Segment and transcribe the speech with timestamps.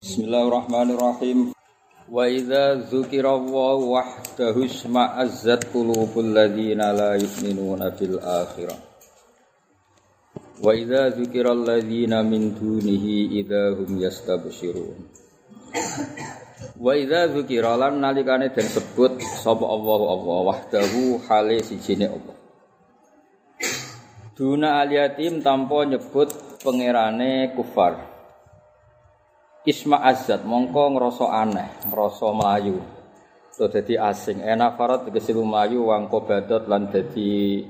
[0.00, 1.52] Bismillahirrahmanirrahim.
[2.08, 8.80] Wa idza dzukira Allah wahdahu isma'azzat qulubul ladzina la yu'minuna bil akhirah.
[10.64, 15.04] Wa idza dzukira alladzina min dunihi idza hum yastabshirun.
[16.80, 22.36] Wa idza dzukira lan nalikane den sebut sapa Allah Allah wahdahu hale sijine Allah.
[24.32, 26.32] Duna aliyatim tanpa nyebut
[26.64, 28.09] pangerane kufar.
[29.68, 32.80] Isma azat mongko ngrasa aneh, ngrasa melayu.
[33.52, 34.40] So dadi asing.
[34.40, 37.60] Enak farat tegese melayu wangko badot lan dadi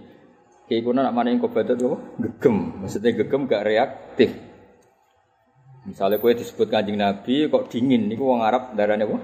[0.70, 1.98] iki kuna nak maning badot apa?
[2.22, 2.86] Gegem.
[2.86, 4.30] Maksudnya gegem gak reaktif.
[5.82, 9.18] Misalnya kue disebut kanjeng Nabi kok dingin, niku wong Arab darane apa?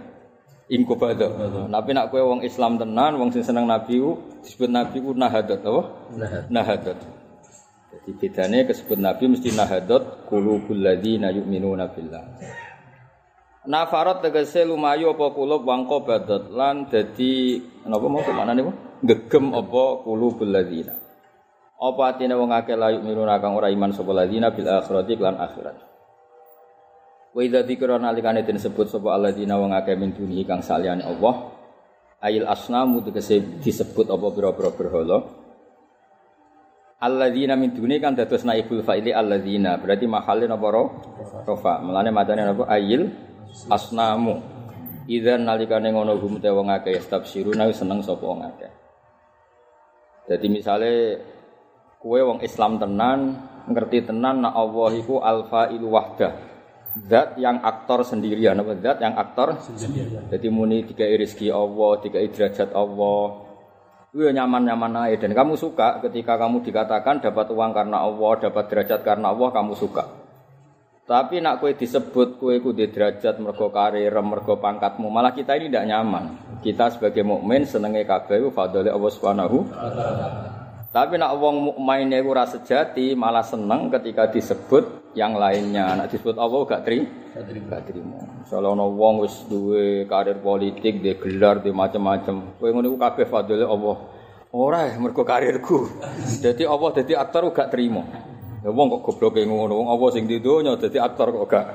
[0.66, 1.30] Inkubadot.
[1.70, 5.60] Tapi nak kue wong Islam tenan, wong sing seneng Nabi ku disebut Nabi ku nahadot
[5.62, 5.82] apa?
[6.50, 6.98] Nahadot.
[7.96, 12.24] Jadi bedanya kesebut Nabi mesti nahadot kulubul ladzina yu'minuna billah.
[13.64, 17.56] Nafarat tegese lumayu apa kulub wangko badot lan dadi
[17.88, 18.68] napa mau ke mana nih
[19.00, 20.92] gegem apa kulubul ladzina.
[21.80, 25.76] Apa atine wong akeh layu miruna kang ora iman sapa ladzina bil akhirati lan akhirat.
[27.32, 31.52] Wa idza dzikra nalikane den sebut sapa alladzina wong akeh min duni kang saliyane Allah.
[32.20, 35.45] Ail asnamu tegese disebut apa pira-pira berhala.
[36.96, 39.76] Alladzina min duni kan dados naibul fa'ili alladzina.
[39.76, 40.84] Berarti mahalin apa ro?
[41.44, 41.84] Rofa.
[41.84, 42.64] Mulane macane apa?
[42.72, 43.12] Ayil
[43.68, 44.40] asnamu.
[45.06, 48.72] Idzan nalikane ngono hum te wong akeh stabsiruna seneng sapa wong akeh.
[50.26, 50.90] Jadi misale
[52.02, 56.32] kue wong Islam tenan ngerti tenan nak Allah iku alfa ilu wahdah.
[56.96, 60.26] Zat yang aktor sendirian apa zat yang aktor sendirian.
[60.32, 63.45] Jadi muni tiga rezeki Allah, tiga derajat Allah,
[64.16, 68.64] itu ya nyaman-nyaman aja dan kamu suka ketika kamu dikatakan dapat uang karena Allah, dapat
[68.72, 70.08] derajat karena Allah, kamu suka.
[71.04, 75.68] Tapi nak kue disebut kue ku di derajat mergo karir, mergo pangkatmu, malah kita ini
[75.68, 76.24] tidak nyaman.
[76.64, 79.58] Kita sebagai mukmin senenge kabeh fadhole Allah Subhanahu
[80.96, 85.96] Tapi nak wong mukmin iku ora sejati, malah seneng ketika disebut yang lainnya.
[85.96, 88.20] Nak disebut Allah gak tri, gak terima.
[88.44, 92.60] Misalnya ana wong wis duwe karir politik, dia gelar, dia macam-macam.
[92.60, 93.96] Kowe ngono iku kabeh fadhole Allah.
[94.52, 95.88] Ora mergo karirku.
[96.44, 98.04] Jadi Allah dadi aktor gak terima.
[98.60, 101.66] Ya wong kok gobloke ngono, wong Allah sing di donya dadi aktor kok gak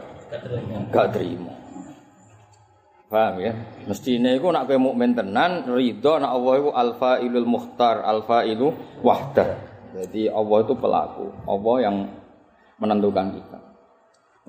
[0.94, 1.51] gak terima.
[3.12, 3.51] Paham ya?
[3.91, 8.72] Mestine iku nak kowe mukmin tenan ridho nak Allah iku alfailul muhtar, alfailu
[9.03, 9.68] wahdah.
[9.91, 11.96] Jadi Allah itu pelaku, Allah yang
[12.81, 13.59] menentukan kita.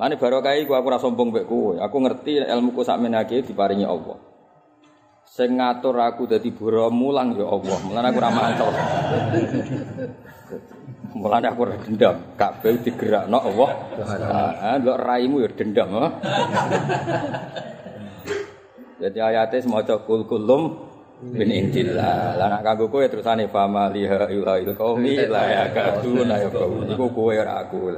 [0.00, 1.76] Lani barokah iku aku ora sombong mbek kowe.
[1.76, 4.16] Aku ngerti ilmuku sakmenake diparingi Allah.
[5.28, 7.76] Sing ngatur aku dadi boro mulang ya Allah.
[7.84, 8.68] Mulane aku ora mantau.
[11.12, 12.16] Mulane aku ora dendam.
[12.40, 13.70] Kabeh digerakno Allah.
[14.00, 15.88] Heeh, ndelok raimu ya dendam.
[18.96, 20.91] Jadi ayatnya semoga kul kulum
[21.22, 22.34] bin indillah.
[22.34, 26.82] Lah nak kanggo kowe terusane fama liha ila il qaumi la ya kadun ya kau.
[26.82, 27.94] Iku kowe ora aku.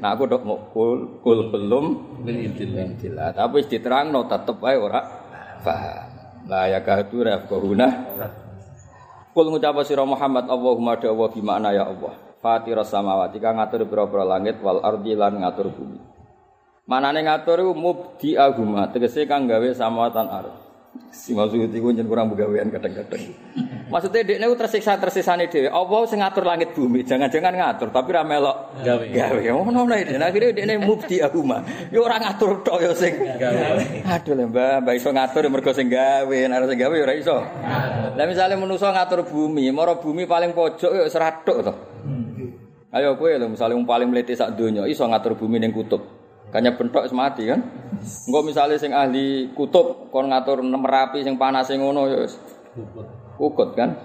[0.00, 1.86] Nah aku dok mau kul kul kulum
[2.24, 3.36] bin indillah.
[3.36, 5.00] Tapi diterangno tetep wae ora
[5.60, 6.08] paham.
[6.48, 7.88] La ya kadun ya kauna.
[9.32, 12.16] Kul ngucap sira Muhammad Allahumma da wa bimana ya Allah.
[12.42, 16.00] Fatiras samawati kang ngatur pira-pira langit wal ardi lan ngatur bumi.
[16.90, 20.61] Manane ngatur iku mubdi aguma, tegese kang gawe samawatan ardh.
[21.12, 23.32] Si maksud iku njen kurang begawean kadang-kadang.
[23.88, 25.68] Maksudnya dekne ku tersiksa-tersisane dhewe.
[25.68, 29.04] Allah sing ngatur langit bumi, jangan-jangan ngatur tapi ra melok gawe.
[29.08, 29.40] Gawe.
[29.40, 30.24] Ngono lho dekne.
[30.24, 31.64] Akhire dekne mubdi aguma.
[31.88, 34.04] Yo ora ngatur tok yo sing gawe.
[34.08, 37.36] Aduh lho Mbah, Mbah iso ngatur mergo sing gawe, nek sing gawe yo ora iso.
[38.16, 41.72] Lah misale manusa ngatur bumi, mara bumi paling pojok yo seratuk to.
[42.92, 46.21] Ayo kowe lho misale wong paling mlete sak donya iso ngatur bumi ning kutub.
[46.52, 47.64] Kanya bentok wis mati kan.
[48.28, 52.36] Engko misale sing ahli kutub kon ngatur merapi sing panas sing ngono ya wis
[53.40, 53.96] ukut kan.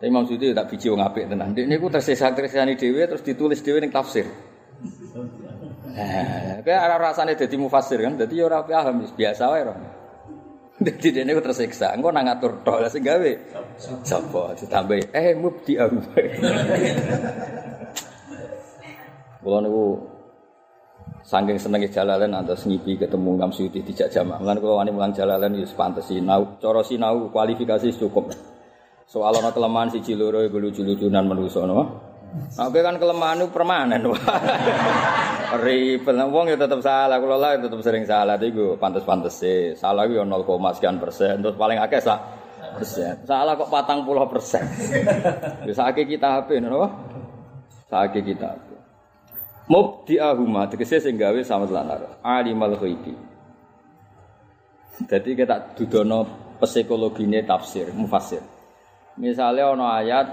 [0.00, 1.52] Tapi Imam Suyuti tak biji wong apik tenan.
[1.52, 4.26] Nek niku tersisa-tersisane dhewe terus ditulis dhewe ning tafsir.
[5.90, 9.76] Nah, kayak ada rasanya jadi mufasir kan, jadi orang paham biasa wae roh.
[10.80, 13.32] Jadi dia tersiksa, engkau nang ngatur tok sing gawe.
[14.00, 16.00] Sapa ditambahi eh mubdi aku.
[19.44, 19.84] Kulo niku
[21.24, 24.40] saking senenge jalalan antas ngipi ketemu Imam Suyuti dijak jamak.
[24.40, 28.32] Mulane kula wani mulang jalalan ya pantes sinau, cara sinau kualifikasi cukup.
[29.10, 31.82] Soal ana kelemahan siji loro iku lucu-lucunan manusa no.
[32.62, 34.06] Oke kan kelemahan itu permanen.
[35.66, 39.74] Ribet wong ya tetap salah, kula lah tetap sering salah iku pantes-pantes sih.
[39.74, 40.46] Salah yo 0,
[40.78, 42.22] sekian persen, terus paling akeh sak
[42.78, 43.18] persen.
[43.26, 44.62] Salah kok patang puluh persen.
[45.66, 46.86] Bisa akeh kita HP, no?
[47.90, 48.69] Sakit kita.
[49.70, 52.18] Mubdi'ahuma tegese sing gawe sama lanar.
[52.26, 53.14] Alimal ghaibi.
[55.06, 56.26] Jadi kita dudono
[56.58, 58.42] psikologine tafsir, mufasir.
[59.14, 60.26] Misalnya ono ayat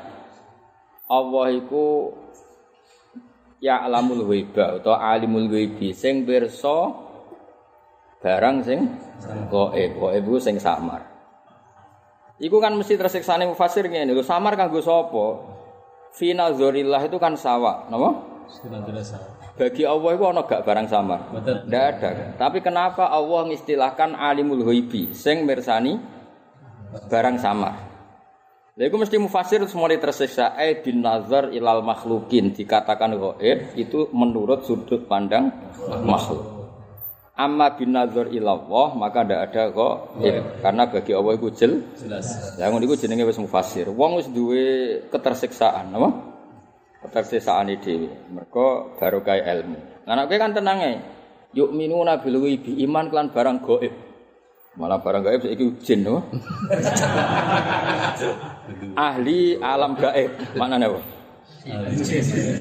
[1.05, 2.11] Allah iku
[3.61, 6.97] ya alamul ghaiba atau alimul ghaibi sing pirsa
[8.25, 8.79] barang sing
[9.53, 10.01] gaib.
[10.01, 11.05] Gaib iku sing samar.
[12.41, 15.41] Iku kan mesti tersiksane mufasir ngene lho, samar kanggo sapa?
[16.13, 18.26] Fina zorillah itu kan sawah, napa?
[19.57, 21.19] Bagi Allah itu ono gak barang samar?
[21.33, 22.09] Tidak ada.
[22.37, 25.97] Tapi kenapa Allah mengistilahkan alimul ghaibi sing mirsani
[27.09, 27.87] barang samar?
[28.77, 34.69] Lha iku mesti mufasir semua tersiksa eh bin nazar ilal makhlukin dikatakan gaib itu menurut
[34.69, 35.49] sudut pandang
[36.05, 36.45] makhluk.
[37.33, 40.21] Amma bin nazar ilallah maka ndak ada kok
[40.61, 42.57] karena bagi Allah itu jel jelas.
[42.61, 43.89] Lah ngono iku jenenge wis mufasir.
[43.89, 46.36] Wong wis duwe ketersiksaan, apa?
[47.07, 48.11] Ketersiksaan dhewe.
[48.35, 49.79] Mergo barokah ilmu.
[50.07, 50.95] Anak kowe kan tenang ae.
[51.55, 53.93] Yuk minuna bil iman kelan barang gaib.
[54.77, 56.19] Malah barang gaib saiki jin no.
[59.07, 60.31] Ahli alam gaib.
[60.53, 61.01] Mana nih,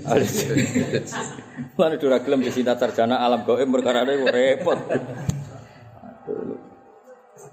[0.07, 0.57] Ahli jin.
[1.79, 4.79] Mana dura gelem disinta sarjana alam gaib perkara repot.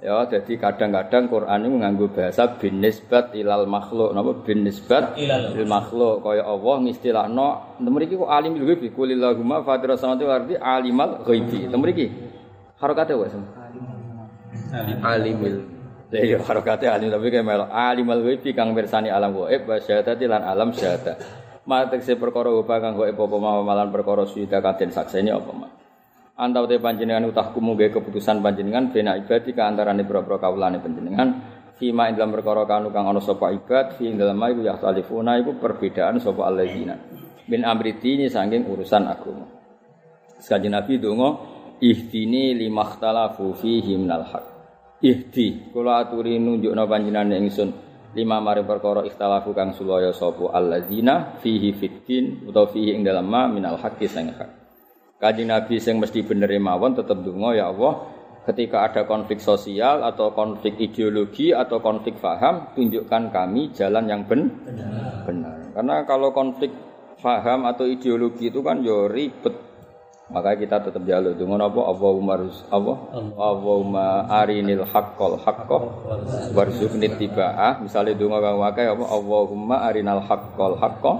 [0.04, 4.36] Ya, jadi kadang-kadang Quran ini nganggo bahasa bin nisbat ilal makhluk, napa?
[4.44, 6.20] Bin nisbat ilal makhluk.
[6.28, 11.72] Kaya Allah ngistilahno mriki kok alimul ghaibi kulillahumma fatirus samawati wal ardi alimal ghaibi.
[11.72, 12.12] Mriki
[12.84, 13.32] harokate wae
[15.08, 15.72] alimil
[16.12, 17.72] Lah iya harokate alim tapi kayak melo.
[17.72, 21.16] Alimul ghaibi kang mirsani alam gaib wa syahadati lan alam syahadah.
[21.64, 25.83] Matek se perkara kang gaib apa malan perkara suwida kaden sakseni apa mah.
[26.34, 31.30] Antau te panjenengan utahku muga keputusan panjenengan bena ibadi ka antarané boro-boro kawulane panjenengan
[31.78, 35.38] fima ing dalam perkara kanu kang ana sapa ibad fi ing dalam iku ya talifuna
[35.38, 36.98] iku perbedaan sapa alladzina
[37.46, 39.46] min amri dini saking urusan agama.
[40.42, 41.30] Sekali Nabi donga
[41.78, 44.46] ihdini limakhtalafu fihi minal haq.
[45.06, 47.70] Ihdi kula aturi nunjukna panjenengan ingsun
[48.18, 53.46] lima mari perkara ikhtalafu kang sulaya sapa alladzina fihi fiddin utawa fihi ing dalam ma
[53.46, 54.63] minal haqqi hak.
[55.24, 58.12] Kaji Nabi yang mesti bener mawon tetap dungo ya Allah
[58.44, 64.52] ketika ada konflik sosial atau konflik ideologi atau konflik faham tunjukkan kami jalan yang ben
[64.68, 65.24] benar.
[65.24, 65.56] benar.
[65.72, 66.76] Karena kalau konflik
[67.24, 69.56] faham atau ideologi itu kan yo ribet.
[70.28, 72.36] Maka kita tetap jalur dungo apa Allahumma
[72.72, 72.98] Allah
[73.40, 75.78] Allahumma arinil haqqal haqqo
[76.52, 78.16] warzuqni tibaa misalnya
[78.60, 81.12] wakai apa Allahumma arinal haqqal haqqo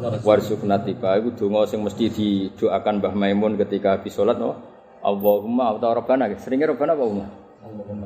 [0.00, 4.56] warzuqna tibaa iku donga sing mesti didoakan Mbah Maimun ketika habis salat no
[5.00, 7.26] Allahumma atau Rabbana seringnya Rabbana apa Umma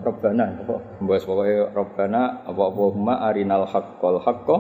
[0.03, 0.47] Rabbana.
[0.67, 0.75] Apa?
[0.99, 4.57] Mbok pokoke Rabbana apa Allahumma arinal haqqal haqqo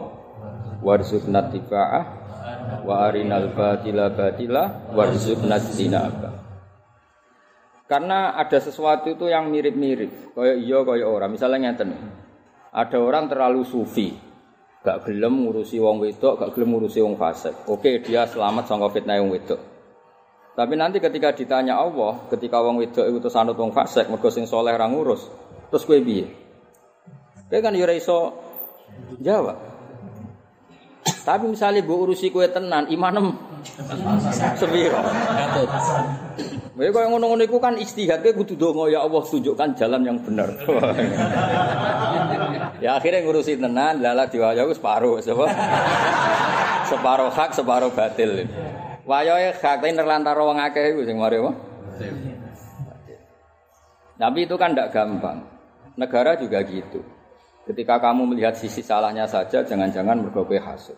[0.86, 2.00] warzuqna tibaa
[2.86, 6.30] wa arinal batila batila warzuqna tinaba
[7.84, 10.32] karena ada sesuatu itu yang mirip-mirip.
[10.32, 11.92] Kayak iya kayak orang misalnya ngeten.
[12.72, 14.33] Ada orang terlalu sufi
[14.84, 17.56] gak gelem ngurusi wong wedok gak gelem ngurusi wong fasik.
[17.72, 19.60] Oke dia selamat sangka fitnah wong wedok.
[20.54, 24.44] Tapi nanti ketika ditanya Allah ketika wong wedok itu terus anut wong fasik mergo sing
[24.44, 25.24] saleh ra ngurus
[25.72, 26.28] terus kowe piye?
[27.48, 28.36] Kowe kan yo iso
[29.24, 29.56] jawab.
[31.24, 33.32] Tapi misalnya bu urusi kue tenan, imanem.
[34.60, 35.00] Sepiro.
[36.76, 40.52] Kowe kaya ngono-ngono iku kan istihad kowe kudu donga ya Allah tunjukkan jalan yang benar.
[42.84, 45.46] ya akhirnya ngurusi tenan, lala diwaya wis separuh, sapa?
[46.90, 48.46] separuh hak, separuh batil.
[49.04, 51.52] Wayahe hak tapi nerlantar wong akeh iku sing mari apa?
[54.14, 55.38] Tapi itu kan tidak gampang.
[55.98, 57.02] Negara juga gitu.
[57.64, 60.96] Ketika kamu melihat sisi salahnya saja, jangan-jangan mergoke hasud.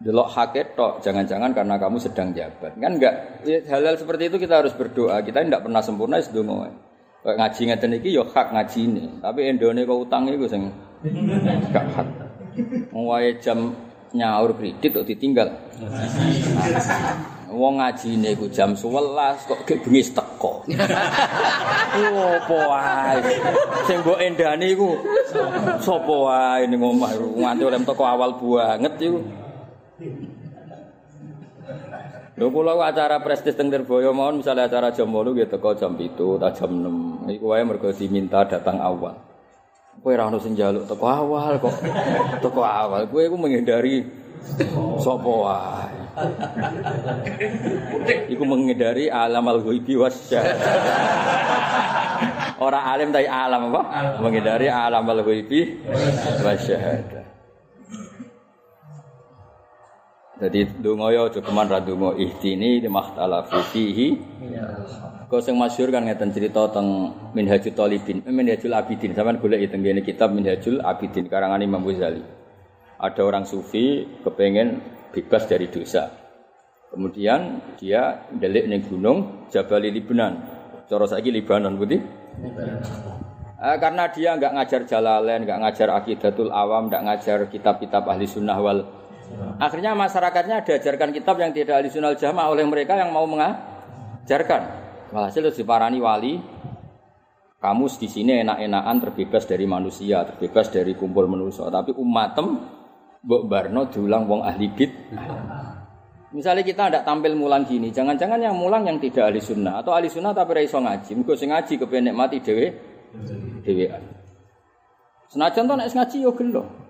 [0.00, 2.72] Delok haket tok, jangan-jangan karena kamu sedang jabat.
[2.80, 5.20] Kan enggak hal-hal seperti itu kita harus berdoa.
[5.20, 6.72] Kita tidak pernah sempurna donga.
[7.20, 9.04] Kayak ngaji ngeten iki ya hak ngaji ini.
[9.20, 10.72] Tapi Indonesia kok utang iku sing
[11.68, 12.08] gak hak.
[12.96, 13.76] Mulai jam
[14.16, 15.52] nyaur kredit kok ditinggal.
[17.52, 20.64] Wong ngaji iku jam 11 kok gek bengi teko.
[22.08, 23.20] Opo wae.
[23.84, 24.96] Sing mbok endane iku
[25.76, 29.20] sapa wae ning omah nganti oleh teko awal banget iku.
[32.38, 36.14] Lho kula acara prestis teng Lirboyo mawon misalnya acara jam 8 gitu teko jam 7
[36.38, 36.70] ta jam
[37.26, 37.26] 6.
[37.40, 39.18] Iku wae mergo diminta datang awal.
[40.00, 41.74] Kowe ora ono sing njaluk teko awal kok.
[42.44, 44.06] Teko awal kowe iku menghindari
[45.02, 45.98] sapa wae.
[48.30, 49.98] Iku menghindari alam al-ghaibi
[52.60, 53.82] Ora alim tapi alam apa?
[54.22, 55.82] Menghindari alam al-ghaibi
[56.44, 57.19] wasyahadah.
[60.40, 64.16] Jadi donga ya aja keman ra donga ihdini makhtalafu fihi.
[65.28, 69.12] Kau sing masyhur kan ngeten cerita tentang Minhajul Talibin, eh, Minhajul Abidin.
[69.12, 72.24] Sampeyan golek teng ngene kitab Minhajul Abidin karangan Imam Ghazali.
[72.96, 74.80] Ada orang sufi kepengen
[75.12, 76.08] bebas dari dosa.
[76.88, 80.40] Kemudian dia delik ning gunung Jabal Libanon.
[80.88, 82.00] Cara saiki Libanon putih.
[83.60, 88.56] Eh, karena dia nggak ngajar Jalalain, nggak ngajar Akidatul Awam, nggak ngajar kitab-kitab ahli sunnah
[88.56, 88.88] wal
[89.60, 94.62] Akhirnya masyarakatnya diajarkan kitab yang tidak ahli sunnah jamaah oleh mereka yang mau mengajarkan.
[95.10, 96.38] Walhasil itu diparani wali,
[97.60, 101.68] kamu di sini enak-enakan terbebas dari manusia, terbebas dari kumpul manusia.
[101.68, 102.56] Tapi umatem,
[103.20, 104.92] Mbok Barno diulang wong ahli bid.
[106.30, 110.06] Misalnya kita tidak tampil mulang gini, jangan-jangan yang mulang yang tidak ahli sunnah atau ahli
[110.06, 112.70] sunnah tapi raiso ngaji, mungkin sing ngaji kepenek mati dewe,
[113.66, 114.02] dewean.
[115.26, 116.89] Senajan tuh nek ngaji yo gelo.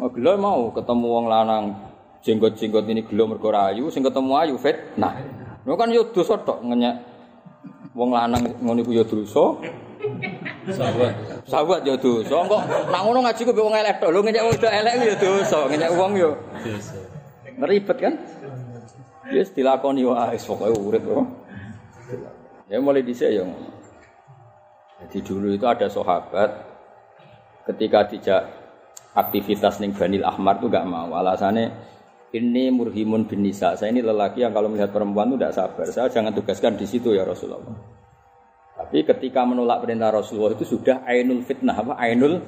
[0.00, 1.64] Oh, gelo mau ketemu wong lanang
[2.24, 4.96] jenggot-jenggot ini gelo mergo rayu, sing ketemu ayu fit.
[4.96, 5.12] Nah,
[5.68, 7.04] lu kan yo dosa tok ngenyek
[7.92, 9.60] wong lanang ngono iku yo dosa.
[10.72, 11.12] Sahabat.
[11.44, 12.48] Sahabat yo dosa.
[12.48, 14.08] Kok nak ngono ngaji ku wong elek tok.
[14.08, 16.30] Lho ngenyek wong elek yo dosa, ngenyek wong yo.
[17.60, 18.14] Ngeribet kan?
[19.28, 21.28] Yes, dilakoni wae pokoke urip kok.
[22.72, 23.44] Ya mulai dhisik ya.
[25.04, 26.56] Jadi dulu itu ada sahabat
[27.68, 28.59] ketika dijak
[29.14, 31.10] aktivitas ning Banil Ahmar itu gak mau.
[31.14, 31.72] Alasannya
[32.30, 33.74] ini murhimun bin nisa.
[33.74, 35.86] Saya ini lelaki yang kalau melihat perempuan itu tidak sabar.
[35.90, 37.74] Saya jangan tugaskan di situ ya Rasulullah.
[38.80, 41.92] Tapi ketika menolak perintah Rasulullah itu sudah ainul fitnah apa?
[42.00, 42.40] Ainul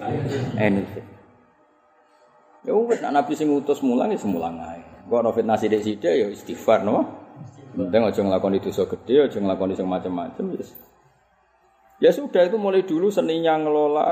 [0.56, 1.20] ainul fitnah.
[2.62, 4.80] Ya wis Nabi sing ngutus mulang ya semulang ae.
[5.10, 7.04] Kok ana fitnah sithik-sithik ya istighfar no.
[7.74, 10.44] Penting aja nglakoni dosa gede, aja nglakoni sing macam-macam.
[11.98, 14.06] Ya sudah itu mulai dulu seninya ngelola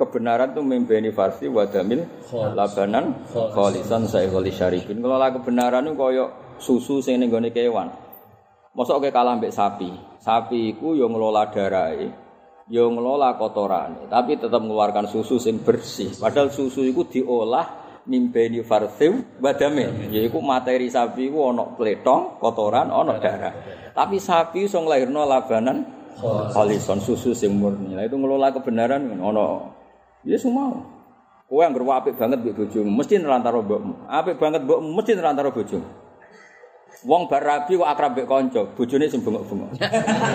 [0.00, 2.08] kebenaran tuh membeni farsi wadamil
[2.56, 5.04] labanan kholisan saya kholis syarifin.
[5.04, 7.92] Ngelola kebenaran itu koyok susu sing ning gone kewan.
[8.72, 9.92] Mosok ke kalah mbek sapi.
[10.20, 12.08] Sapi iku yo ngelola darahe,
[12.68, 16.12] yo ngelola kotorane, tapi tetap mengeluarkan susu sing bersih.
[16.16, 23.16] Padahal susu itu diolah mimbeni farsiw wadame yaiku materi sapi ku ana pletong kotoran ana
[23.16, 23.52] darah.
[23.96, 25.84] Tapi sapi iso nglairno labanan
[26.52, 27.96] khalison susu sing murni.
[27.96, 29.46] Lah itu ngelola kebenaran ana
[30.24, 30.84] ya semua
[31.50, 34.06] kowe anggere apik banget mbek bojomu mesti nerantara mbokmu.
[34.06, 35.88] Apik banget mbokmu mesti nerantara bojomu.
[37.00, 39.74] Wong bar rabi kok akrab mbek kanca bojone sing bengok-bengok.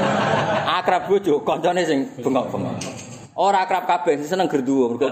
[0.82, 2.75] Akrab bojo kancane sing bengok-bengok.
[3.39, 5.08] Ora akrab kabeh seneng gerduwo mergo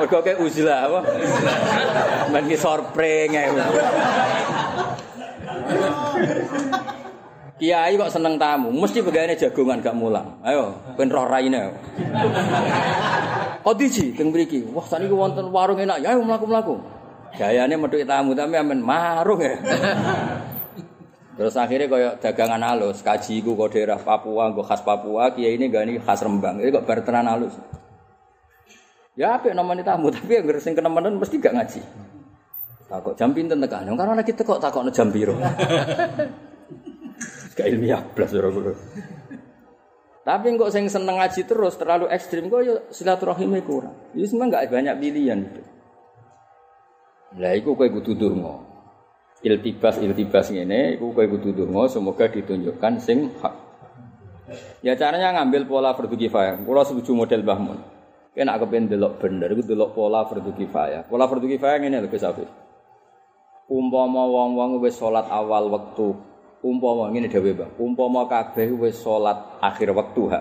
[0.00, 1.00] Mergo ke uzlah apa?
[2.32, 3.48] Men ki sorpreng ae.
[7.60, 10.40] Kiai kok seneng tamu, mesti pegawainya jagongan gak mulang.
[10.40, 11.76] Ayo, ben roh raine.
[13.60, 14.64] Kodiji teng mriki.
[14.72, 16.00] Wah, saniki wonten warung enak.
[16.00, 16.80] Ya ayo mlaku-mlaku.
[17.36, 19.60] Gayane metu tamu tapi amen marung ya.
[21.36, 25.68] Terus akhirnya kaya dagangan halus, kaji ku kok daerah Papua, gue khas Papua, kiai ini
[25.68, 26.64] gak ini khas Rembang.
[26.64, 27.52] Ini kok bertenan halus.
[29.16, 31.80] Ya apa namanya tamu, tapi yang sing kenemenan mesti gak ngaji.
[32.88, 35.36] Takut jam pinten tekan, karena lagi tekok takut jam biru.
[37.60, 38.32] Gak ilmiah belas.
[40.20, 43.96] Tapi kok sing seneng ngaji terus terlalu ekstrim kok ya silaturahimnya kurang.
[44.16, 45.62] Itu semua nggak banyak pilihan itu.
[47.36, 48.64] Lah iku kowe kudu donga.
[49.40, 53.54] Iltibas iltibas ngene iku kowe kudu donga semoga ditunjukkan sing hak.
[54.80, 56.60] Ya caranya ngambil pola fardu kifayah.
[56.64, 57.78] Kula setuju model Bahmun.
[58.32, 61.04] Kena kepen delok bener iku delok pola fardu kifayah.
[61.08, 62.24] Pola fardu kifayah ngene lho Gus.
[63.70, 66.18] Umpama wong-wong wis salat awal wektu,
[66.60, 67.70] umpama ngene dhewe Mbah.
[67.80, 70.40] Umpama kabeh wis salat akhir wektu ha.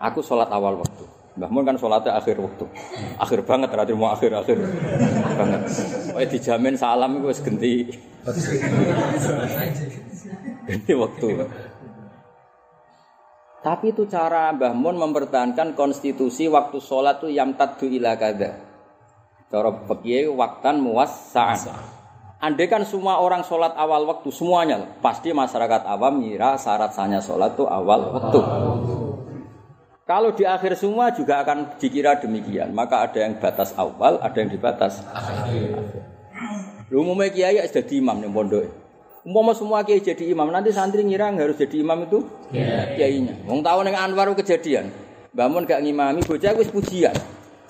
[0.00, 1.04] Aku salat awal wektu.
[1.38, 2.66] Mbah Mun kan salatnya akhir waktu.
[3.16, 4.58] Akhir banget ra mau akhir-akhir
[5.38, 5.60] banget.
[6.10, 7.86] Pokoke dijamin salam iku wis genti.
[10.66, 11.28] Genti waktu.
[13.60, 18.58] Tapi itu cara Mbah Mun mempertahankan konstitusi waktu sholat itu yang tadu ila kada.
[19.46, 21.99] Cara fikih waktan muwassa'an.
[22.40, 27.52] Andai kan semua orang sholat awal waktu semuanya, pasti masyarakat awam ngira syarat sahnya sholat
[27.52, 28.40] itu awal waktu.
[30.08, 32.72] Kalau di akhir semua juga akan dikira demikian.
[32.72, 36.00] Maka ada yang batas awal, ada yang dibatas akhir.
[36.88, 38.64] Umumnya kiai sudah di imam nih pondok.
[39.20, 42.24] Umpama semua kiai jadi imam, nanti santri ngira harus jadi imam itu
[42.96, 43.44] kiainya.
[43.44, 44.88] Wong tahu neng Anwar kejadian.
[45.36, 47.12] Bangun gak ngimami, bocah wis pujian.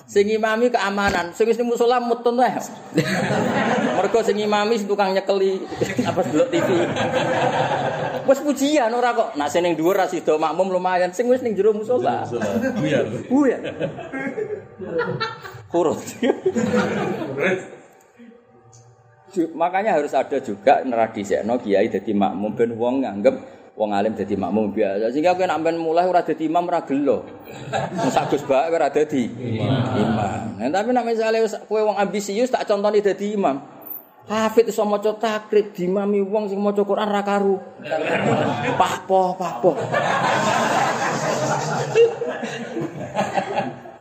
[0.09, 2.51] Sing ngimami keamanan, sing wis ning musala mutun wae.
[3.97, 5.61] Mergo sing ngimami tukang nyekeli
[6.03, 6.69] apa delok TV.
[8.27, 9.37] Wis pujian ora kok.
[9.37, 12.27] Nak sing ning dhuwur ra sida makmum lumayan, sing wis ning jero musala.
[12.77, 13.05] Buyar.
[13.29, 13.61] Buyar.
[15.71, 15.99] Kurut.
[19.55, 24.69] makanya harus ada juga no kiai jadi makmum ben wong nganggep wong alim jadi makmum
[24.69, 25.09] biasa.
[25.09, 27.25] Sehingga kowe nek mulai ora dadi imam ora gelo.
[28.13, 30.61] Sak Gus Bak ora dadi imam.
[30.61, 33.57] Nah, tapi nek misale kowe wong ambisius tak contoni dadi imam.
[34.29, 37.57] Hafid iso maca takrib dimami wong sing maca Quran ra karu.
[38.77, 39.73] Pahpo, pahpo.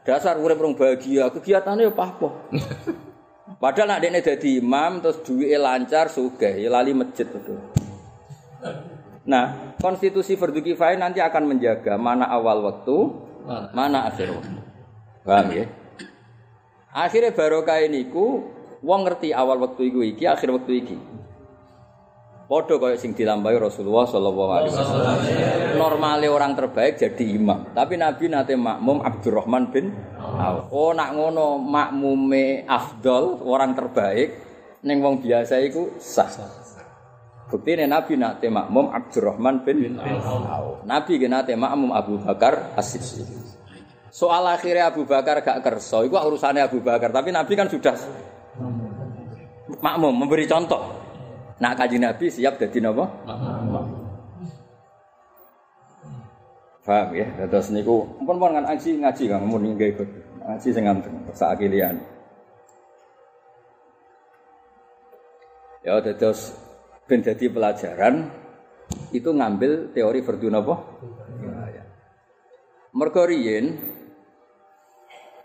[0.04, 2.52] Dasar urip rong bahagia, kegiatannya ya pahpo.
[3.60, 7.60] Padahal nak dekne dadi imam terus duwike lancar sugih, ya lali masjid betul.
[9.30, 12.96] Nah, konstitusi fardu kifayah nanti akan menjaga mana awal waktu,
[13.70, 14.58] mana akhir waktu.
[15.22, 15.70] Paham ya?
[16.90, 18.50] Akhirnya barokah ini ku
[18.82, 20.99] wong ngerti awal waktu iku iki, akhir waktu iki.
[22.50, 25.16] Podo kaya sing dilambai Rasulullah sallallahu alaihi wasallam.
[25.78, 30.75] Normale orang terbaik jadi imam, tapi Nabi nate makmum Abdurrahman bin Auf.
[30.75, 34.34] Oh nak ngono makmume afdol orang terbaik
[34.82, 36.26] ning wong biasa iku sah.
[37.50, 40.87] Bukti ini Nabi nate makmum Abdurrahman bin Auf.
[40.87, 43.26] Nabi nate makmum Abu Bakar As-Siddiq.
[44.14, 47.11] Soal akhirnya Abu Bakar gak kerso, itu urusannya Abu Bakar.
[47.11, 47.95] Tapi Nabi kan sudah
[49.83, 50.78] makmum, memberi contoh.
[51.59, 53.04] Nak kaji Nabi siap jadi apa?
[56.80, 57.26] Paham ya?
[57.50, 60.09] Terus niku, pun pun kan ngaji ngaji kan, mau nggak ikut
[60.42, 61.61] ngaji sing nganteng, saat
[65.80, 66.57] Ya, terus
[67.11, 68.31] ben pelajaran
[69.11, 70.79] itu ngambil teori fardu napa?
[72.95, 73.75] Mergo riyen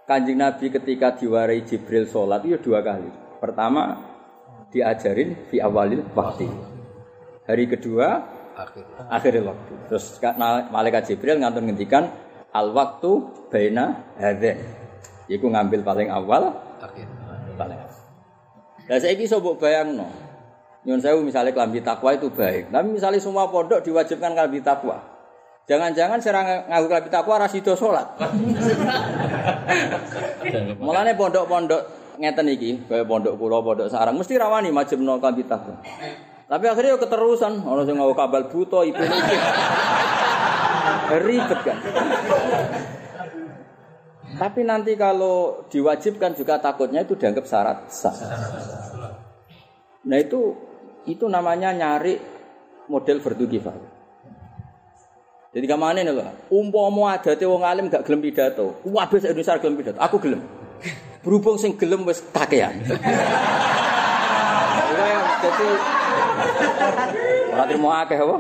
[0.05, 3.10] Kanjeng Nabi ketika diwarai Jibril sholat itu dua kali.
[3.41, 3.98] Pertama
[4.69, 6.45] diajarin fi awalil waktu.
[7.50, 8.22] Hari kedua
[9.10, 9.74] akhir waktu.
[9.89, 10.22] Terus
[10.69, 12.05] malaikat Jibril ngantun ngendikan
[12.53, 14.53] al waktu baina hadza.
[15.25, 17.10] Iku ngambil paling awal akhir.
[17.57, 17.79] Paling.
[18.86, 20.25] Lah saiki sobok bayangno.
[20.85, 22.69] Nyun sewu misalnya kelambi takwa itu baik.
[22.69, 25.01] Tapi misalnya semua pondok diwajibkan kelambi takwa.
[25.65, 28.05] Jangan-jangan serang ngaku kelambi takwa rasido sholat.
[30.77, 31.81] Mulane pondok-pondok
[32.21, 35.81] ngeten iki, kayak pondok pulau, pondok sarang, mesti rawani majib no kelambi takwa.
[36.45, 39.01] Tapi akhirnya keterusan, orang yang ngaku kabel buto, ibu
[41.05, 41.77] Ribet kan.
[44.35, 48.13] Tapi nanti kalau diwajibkan juga takutnya itu dianggap syarat sah.
[50.05, 50.53] Nah itu
[51.05, 52.18] itu namanya nyari
[52.89, 53.94] model fardu kifayah.
[55.55, 56.27] Jadi ke mana nih loh?
[56.51, 60.44] Umpama ada wong alim gak gelem pidato, wabes Indonesia gelem pidato, aku gelem.
[61.24, 62.83] Berhubung sing gelem wis kakean.
[65.46, 65.70] Jadi
[67.53, 68.35] ora terima akeh apa?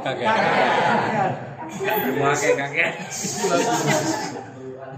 [1.71, 2.93] Terima akeh kakean.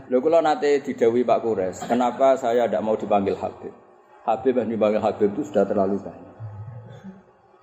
[0.07, 3.75] Lho kula nate didawi Pak Kures, kenapa saya tidak mau dipanggil Habib?
[4.23, 6.36] Habib yang dipanggil Habib itu sudah terlalu banyak.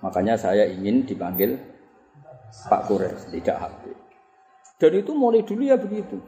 [0.05, 1.57] Makanya saya ingin dipanggil
[2.69, 3.97] Pak Kures, tidak Habib.
[4.77, 6.21] Dan itu mulai dulu ya begitu.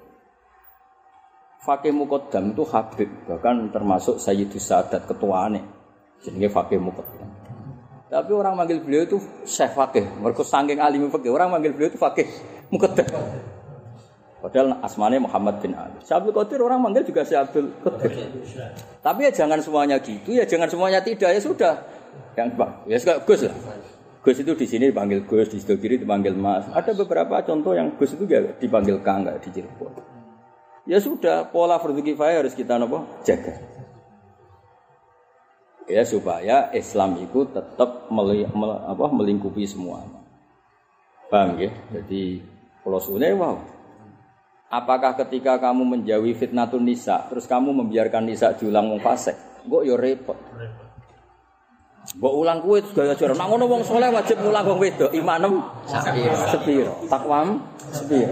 [1.62, 5.62] Fakih Muqaddam itu Habib, bahkan termasuk Sayyidus Sadat ketuaane.
[6.26, 7.30] Jenenge Fakih Muqaddam.
[8.10, 10.10] Tapi orang manggil beliau itu Syekh Fakih.
[10.26, 12.26] Mereka saking alim fakih, orang manggil beliau itu Fakih
[12.74, 13.06] Muqaddam.
[14.38, 15.98] Padahal asmane Muhammad bin Ali.
[16.06, 18.14] Syabdul Qadir orang manggil juga Syabdul Qadir.
[19.06, 21.74] Tapi ya jangan semuanya gitu, ya jangan semuanya tidak, ya sudah.
[22.38, 23.58] Yang Pak, ya suka Gus lah.
[24.22, 26.68] Gus itu di sini dipanggil Gus, di sebelah kiri dipanggil Mas.
[26.70, 29.94] Ada beberapa contoh yang Gus itu ya dipanggil Kang, nggak di Cirebon.
[30.88, 33.60] Ya sudah, pola fardu kifayah harus kita nopo jaga.
[35.88, 40.20] Ya supaya Islam itu tetap meli, mel, apa, melingkupi semuanya.
[41.32, 41.72] Paham ya?
[41.96, 42.44] Jadi
[42.84, 43.56] kalau sudah wow.
[44.68, 49.96] Apakah ketika kamu menjauhi fitnatun nisa, terus kamu membiarkan nisa diulang fasik, kok yo ya
[49.96, 50.36] repot.
[50.36, 50.87] repot.
[52.16, 53.36] Mbok ulang kuwi sedaya jare.
[53.36, 55.12] Nek ngono wong saleh wajib mulang wong wedok.
[55.12, 55.60] Imanem
[56.48, 57.04] sepiro?
[57.12, 57.60] Takwam
[57.92, 58.32] sepiro?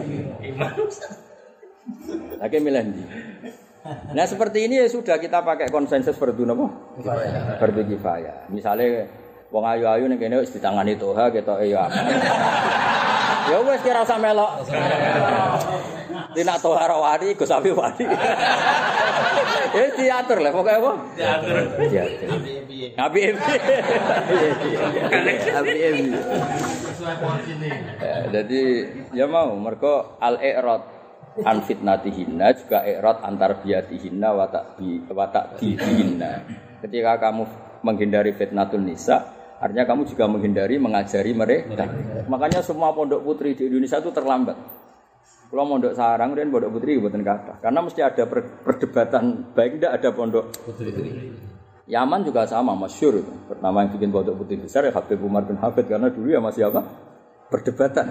[2.40, 3.04] Lagi milih ndi?
[4.16, 6.72] Nah seperti ini ya sudah kita pakai konsensus fardu napa?
[7.60, 8.48] Fardu kifayah.
[8.48, 9.12] Misalnya
[9.52, 11.86] wong ayu-ayu ning kene wis ditangani toha ketok ya.
[13.46, 14.66] Ya wis kira usah melok.
[16.34, 18.10] Dina toha rawani Gus Abi wani.
[19.70, 20.92] Eh diatur lah pokoknya apa?
[21.14, 21.56] Diatur.
[21.86, 22.30] Diatur.
[22.94, 23.56] Abi Abi
[25.50, 26.06] Abi.
[28.30, 28.62] Jadi
[29.18, 30.82] ya mau mereka al i'rad
[31.44, 36.32] an fitnatihinna juga i'rad antar biatihinna wa ta'bi wa ta'dihinna.
[36.86, 37.44] Ketika kamu
[37.82, 39.26] menghindari fitnatun nisa,
[39.58, 41.90] artinya kamu juga menghindari mengajari mereka.
[42.30, 44.58] Makanya semua pondok putri di Indonesia itu terlambat.
[45.46, 48.24] Kalau mondok sarang dan pondok putri buatan kata, karena mesti ada
[48.66, 51.32] perdebatan baik tidak ada pondok putri.
[51.86, 53.22] Yaman juga sama, masyur.
[53.46, 56.74] Pertama yang bikin pondok putih besar ya Habib Umar bin Habib karena dulu ya masih
[56.74, 56.82] apa?
[57.54, 58.10] Perdebatan.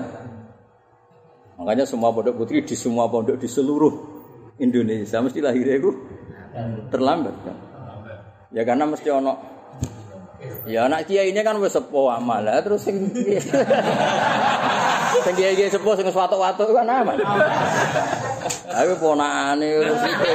[1.59, 3.91] Makanya semua pondok putih di semua pondok di seluruh
[4.63, 5.91] Indonesia mesti lahirnya itu
[6.95, 7.57] terlambat kan.
[8.55, 9.55] Ya karena mesti ono
[10.65, 13.01] Ya anak kiai ini kan wis sepo amal terus sing
[15.25, 17.17] sing kiai kiai sepo sing watuk-watuk kan aman.
[18.73, 20.29] Ayo ponakane terus itu.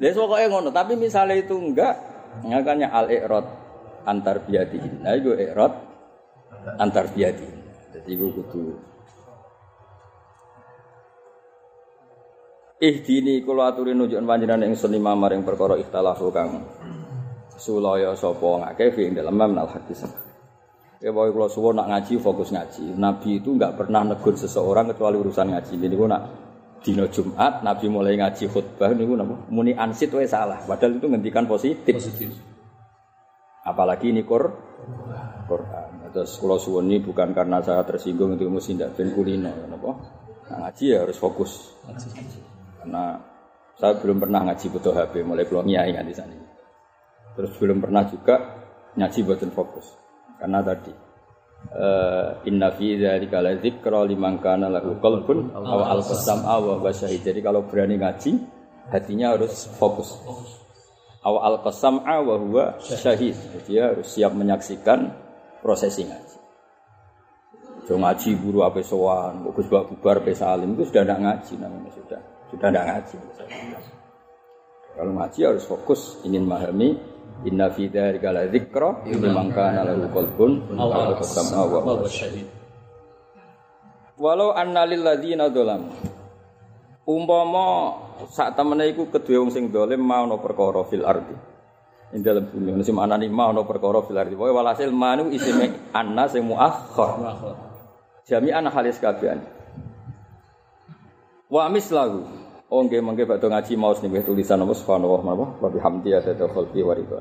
[0.00, 1.94] Lha pokoknya ngono, tapi misalnya itu enggak,
[2.44, 3.46] makanya al ikrot
[4.04, 4.78] antar biati.
[5.00, 5.72] Nah, itu ikrot
[6.76, 7.48] antar biati.
[7.94, 8.94] Jadi itu kudu
[12.84, 16.68] Ihdini kula aturi nunjukan panjenengan ing seni mamar ing perkara ikhtalafu kang
[17.54, 20.04] sulaya sapa ngake fi ing dalem menal hadis.
[21.04, 22.96] Ya bawa kalau suwon nak ngaji fokus ngaji.
[22.96, 25.76] Nabi itu nggak pernah negur seseorang kecuali urusan ngaji.
[25.76, 26.22] Jadi gua nak
[26.80, 30.64] dino Jumat Nabi mulai ngaji khutbah ini napa muni ansit wae salah.
[30.64, 31.92] Padahal itu ngendikan positif.
[31.92, 32.32] Positif.
[33.68, 34.48] Apalagi ini Qur
[35.44, 36.08] Quran.
[36.08, 39.52] Terus kalau suwon ini bukan karena saya tersinggung itu mesti tidak ben kulino.
[39.52, 41.76] Nah, ngaji ya harus fokus.
[42.80, 43.20] Karena
[43.76, 46.32] saya belum pernah ngaji butuh HP mulai keluar nyai di sana.
[47.36, 48.40] Terus belum pernah juga
[48.96, 50.03] ngaji buatin fokus.
[50.44, 50.92] Karena tadi
[51.72, 57.24] uh, inna fi dzalika la dzikra liman kana lahu qalbun aw al-qasam aw syahid.
[57.24, 58.44] Jadi kalau berani ngaji,
[58.92, 60.12] hatinya harus fokus.
[61.24, 63.32] Aw al-qasam aw huwa syahid.
[63.64, 65.08] Dia harus siap menyaksikan
[65.64, 66.36] prosesi ngaji.
[67.88, 71.88] Jo ngaji buru apa sowan, bagus bak bubar pe salim itu sudah tidak ngaji namanya
[71.96, 72.20] sudah.
[72.52, 73.16] Sudah tidak ngaji.
[74.92, 80.52] Kalau ngaji harus fokus ingin memahami Inna fi dzalika la dzikra liman kana lahu qalbun
[80.78, 81.98] aw qasama wa.
[84.14, 85.90] Walau anna lil ladzina dzalam.
[87.04, 87.66] Umpama
[88.30, 91.34] sak temene iku kedue wong sing dolim mau no perkara fil ardi.
[92.14, 94.38] Ing dalem bumi ono sing anane mau no perkara fil ardi.
[94.38, 97.10] Pokoke walhasil manu isime anna sing muakhir.
[98.24, 99.42] Jami'an halis kabehan.
[101.50, 102.24] Wa mislahu
[102.72, 106.80] Oh nggih mengke badhe ngaji maos nggih tulisan apa subhanallah napa wa bihamdi adada khalqi
[106.80, 107.20] wa ridha.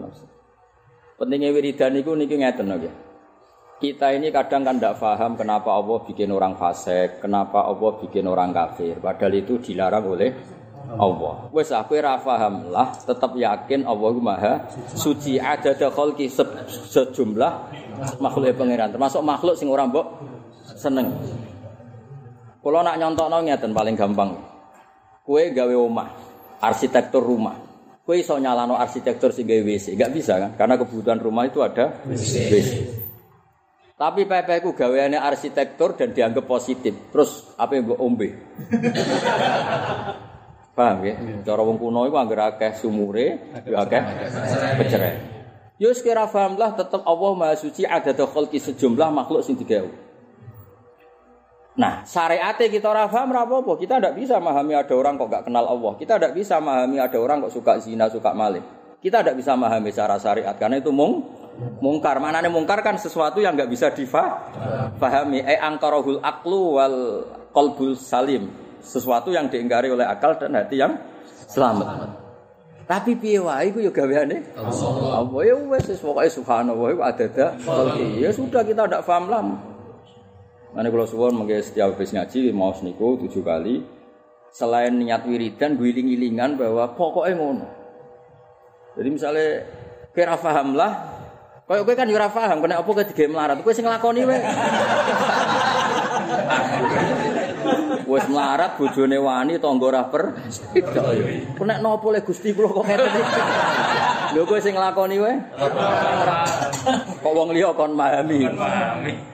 [1.20, 2.94] Pentingnya wiridan niku niki ngeten nggih.
[3.84, 8.56] Kita ini kadang kan tidak paham kenapa Allah bikin orang fasik, kenapa Allah bikin orang
[8.56, 8.96] kafir.
[8.96, 10.32] Padahal itu dilarang oleh
[10.96, 11.52] Allah.
[11.52, 14.54] Wes aku ora paham lah, tetap yakin Allah Maha
[14.96, 16.48] suci ada khalqi se
[16.96, 17.52] sejumlah
[18.24, 20.08] makhluk pangeran, termasuk makhluk sing ora mbok
[20.80, 21.12] seneng.
[22.64, 24.53] Kalau nak nyontokno ngeten paling gampang.
[25.24, 26.10] Kue gawe omah,
[26.60, 27.56] arsitektur rumah.
[28.04, 30.52] Kue iso nyalano arsitektur sing gawe WC, enggak bisa kan?
[30.60, 32.36] Karena kebutuhan rumah itu ada WC.
[33.96, 36.92] Tapi PP ku gaweane arsitektur dan dianggap positif.
[37.08, 38.28] Terus apa yang gue ombe?
[40.76, 41.16] Paham ya?
[41.48, 44.02] Cara wong kuno iku anggere akeh sumure, yo akeh
[44.76, 45.16] pecerai.
[45.80, 46.28] Yo sekira
[46.76, 49.88] tetep Allah Maha Suci ada khalqi sejumlah makhluk sing digawe.
[51.74, 55.66] Nah, syariatnya kita ora paham apa Kita tidak bisa memahami ada orang kok gak kenal
[55.66, 55.98] Allah.
[55.98, 58.62] Kita tidak bisa memahami ada orang kok suka zina, suka maling.
[59.02, 61.26] Kita tidak bisa memahami cara syariat karena itu mung
[61.82, 62.22] mungkar.
[62.22, 65.44] Mana nih mungkar kan sesuatu yang nggak bisa difahami.
[65.44, 67.00] Eh angkarohul aklu wal
[67.50, 68.54] kolbul salim.
[68.80, 70.96] Sesuatu yang diingkari oleh akal dan hati yang
[71.50, 72.16] selamat.
[72.84, 75.24] Tapi piye wae iku ya gaweane Allah.
[75.24, 77.28] Allah ya wis pokoke subhanallah iku ada
[78.20, 79.73] Ya sudah kita tidak paham lama.
[80.74, 83.86] Mana kalau suwon mungkin setiap habis ngaji mau niku tujuh kali.
[84.54, 87.66] Selain niat wiridan, guling-gilingan bahwa pokoknya ngono.
[88.94, 89.66] Jadi misalnya
[90.14, 90.94] kira paham lah,
[91.66, 94.42] kau kowe kan yura paham, kena apa ketiga melarat, kowe sing nglakoni wae.
[98.06, 100.38] Wes melarat bojone wani tangga per.
[101.58, 103.22] Kena nopo le Gusti kula kok iki.
[104.38, 105.34] Lho kowe sing nglakoni wae.
[107.26, 109.33] Kok wong liya kon memahami.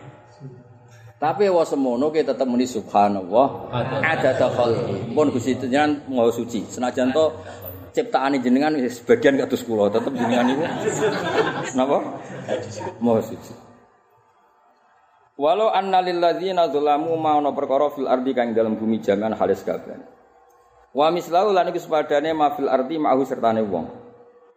[1.19, 5.11] Tapi wa semono kita tetep muni subhanallah ada khalqi.
[5.11, 6.63] Pun Gusti jenengan mau suci.
[6.63, 7.35] Senajan to
[7.91, 10.63] ciptaane jenengan sebagian kados kula tetep jenengan niku
[11.75, 12.23] napa?
[13.03, 13.51] Mau suci.
[15.35, 19.59] Walau anna lil ladzina zalamu ma ana perkara fil ardi kang dalam bumi jangan halis
[19.67, 19.99] kabeh.
[20.95, 23.91] Wa mislahu lan iku sepadane ma fil ardi ma'hu sertane wong.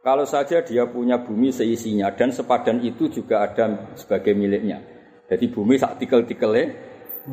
[0.02, 4.91] Kalau saja dia punya bumi seisinya dan sepadan itu juga ada sebagai miliknya.
[5.32, 6.62] Jadi bumi sak tikel-tikele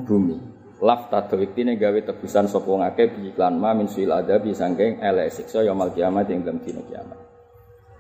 [0.08, 0.40] bumi.
[0.80, 5.68] Laf tado iktine gawe tebusan sapa ngake bi ma min suil adabi sangking elek siksa
[5.68, 7.20] yaumul kiamat ing dalam dina kiamat.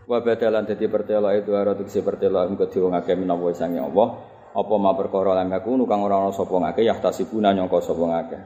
[0.07, 4.07] Wa badalan dadi pertela itu ora tegese pertela ing kedhe wong akeh menawa sange Allah
[4.55, 8.37] apa ma perkara lan aku kang ora ana sapa ngake yahtasibuna nyangka sapa ngake.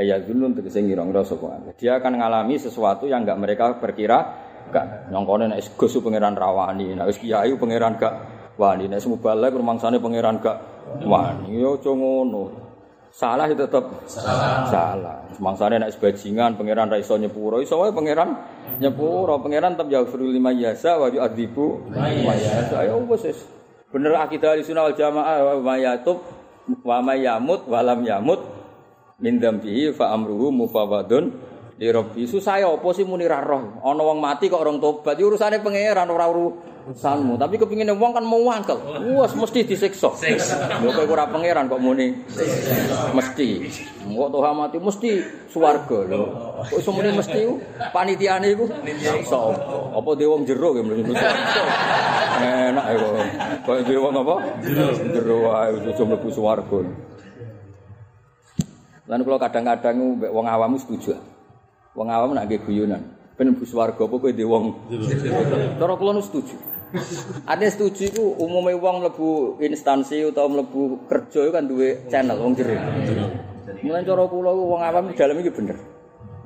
[0.00, 1.28] Ayat dunun tegese ngira-ngira.
[1.76, 7.06] Dia akan ngalami sesuatu yang enggak mereka perkira gak nyongkone nek Gus pangeran rawani, nek
[7.06, 8.14] wis kiai pangeran gak
[8.56, 10.58] wani, nek semubalek rumangsane pangeran gak
[11.04, 11.60] wani.
[11.60, 12.66] Yo aja ngono.
[13.16, 14.68] Salah itu tetap salah.
[14.68, 15.16] Salah.
[15.32, 18.36] Semangsane nek bajingan pangeran ra iso nyepuro, iso wae pangeran
[18.76, 22.84] nyepuro, pangeran tetep yaghfiru lima yasa wa yu'adzibu lima yasa.
[22.84, 23.40] Ya wis wis.
[23.88, 26.20] Bener akidah Ahlussunnah wal Jamaah wa mayatub
[26.84, 28.42] wa mayamut wa lam yamut
[29.16, 31.32] min dzambihi fa amruhu mufawadun
[31.80, 32.28] li rabbi.
[32.28, 33.80] Susah ya apa sih muni ra roh?
[33.80, 36.28] Ana wong mati kok orang tobat, urusane pangeran ora
[36.86, 37.34] urusanmu.
[37.34, 38.78] Tapi kepingin wong kan mau wangkel.
[39.18, 40.14] Wes mesti disiksa.
[40.80, 42.14] Lho kowe ora pangeran kok muni
[43.10, 43.48] mesti.
[44.06, 45.10] Kok toha mati mesti
[45.50, 46.26] swarga lho.
[46.70, 47.40] Kok iso muni mesti
[47.90, 48.70] panitiane iku
[49.26, 49.58] sapa?
[49.98, 51.12] Apa dhewe wong jero ki mesti
[52.46, 53.10] Enak kok.
[53.66, 54.34] Kok dhewe wong apa?
[54.62, 54.86] Jero.
[55.10, 56.78] Jero wae iso mlebu swarga.
[59.06, 61.18] Lan kula kadang-kadang mbek wong awam setuju.
[61.98, 63.02] Wong awam nak nggih guyonan.
[63.34, 64.64] Ben mlebu swarga apa kowe dhewe wong.
[65.82, 66.75] Cara kula nu setuju.
[67.46, 72.54] Artinya setuju itu umumnya uang melebu instansi atau melebu kerja itu kan dua channel wong
[72.54, 72.78] jero.
[73.82, 75.76] Mulai cara kula wong awam dalam iki bener.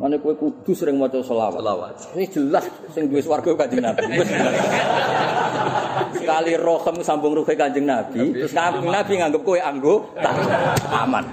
[0.01, 1.61] Mane kowe kudu sering maca selawat.
[1.61, 1.95] Selawat.
[2.17, 2.65] Ini jelas
[2.97, 4.01] sing duwe swarga Kanjeng Nabi.
[6.17, 10.09] Sekali rohem sambung ruhe Kanjeng Nabi, terus Kanjeng Nabi nganggep kowe anggo
[10.89, 11.29] aman.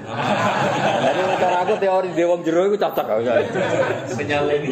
[0.99, 3.07] Jadi cara aku teori dewa jero iku cocok.
[4.11, 4.71] Sinyal ini.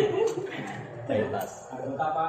[1.07, 1.64] Tetas.
[1.93, 2.25] Apa?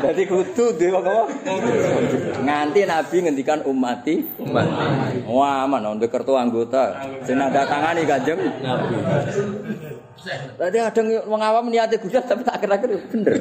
[0.00, 1.26] Jadi kudu dewa apa?
[2.46, 5.26] Nganti Nabi ngendikan umati, umati.
[5.26, 7.00] Wah, mana untuk kartu anggota.
[7.26, 8.96] Sing tangani Kanjeng Nabi.
[10.60, 13.34] Tadi ada wong awam niate gudat tapi akhir-akhir bener.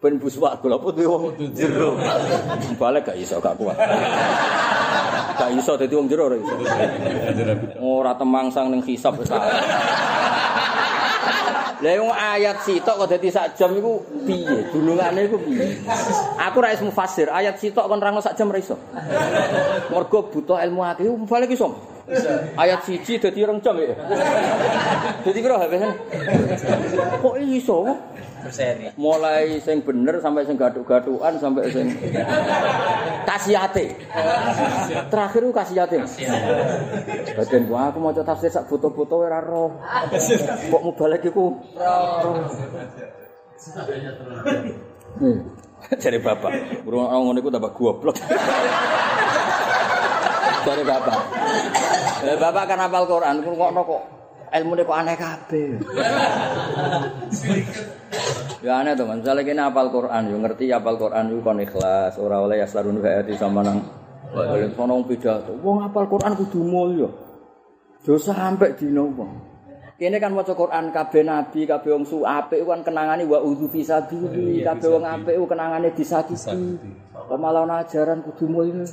[0.00, 1.98] Ben buswa kula apa wong jero.
[2.78, 3.76] Balik gak iso gak kuat.
[5.36, 6.54] Gak iso dadi wong jero ora iso.
[7.82, 9.28] Ora temangsang ning hisab wis
[11.80, 14.68] Lah wong ayat sitok kok dadi sak jam iku piye?
[14.68, 15.80] Dulungane iku piye?
[16.36, 18.76] Aku ra iso mufasir, ayat sitok kon nerangno sak jam ra iso.
[19.88, 21.72] Mergo butuh ilmu akeh, balik iso.
[22.58, 23.94] Ayat siji dadi rong jam ya.
[25.22, 25.94] Dadi piro habisan?
[27.22, 27.86] Kok iso?
[28.96, 31.92] Mulai sing bener sampai sing gathuk-gathukan sampai sing
[33.28, 33.94] kasihate.
[35.12, 36.00] Terakhir ku kasihate.
[37.36, 39.76] Badan gua aku maca tafsir sak foto-foto ora roh.
[40.72, 42.48] Kok mubalek iku roh.
[45.20, 45.38] Hmm.
[45.90, 48.16] Jadi bapak, burung orang ngono iku tambah goblok.
[50.60, 51.18] Jadi bapak.
[52.20, 54.02] Bapak kan hafal Quran, kok
[54.50, 55.68] ilmu kok aneh kabeh.
[58.60, 62.42] ya aneh teman, misalnya kini apal Quran, yo ngerti apal Quran yo kon ikhlas, ora
[62.42, 63.80] oleh yaslarun hayati sama nang
[64.34, 65.54] oleh sono pidato.
[65.62, 67.08] Wong apal Quran kudu mulya.
[68.04, 69.48] Yo sampe dina wong.
[70.00, 73.84] Kene kan maca Quran kabeh nabi, kabeh wong su apik kan kenangane wa udzu fi
[73.84, 76.56] sabili, kabeh wong apik kenangane disakiti.
[77.12, 78.88] Kok malah ajaran kudu mulya.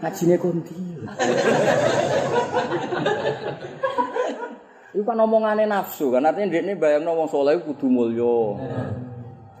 [0.00, 0.74] Ngajine kondi.
[4.90, 8.58] Iku kan omongane nafsu kan artinya ndekne bayangno wong saleh kudu mulya.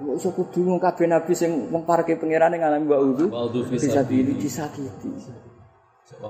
[0.00, 3.28] Kok iso kudu wong kabeh nabi sing wong parke pangerane ngalami wa udu
[3.68, 5.12] bisa diri disakiti.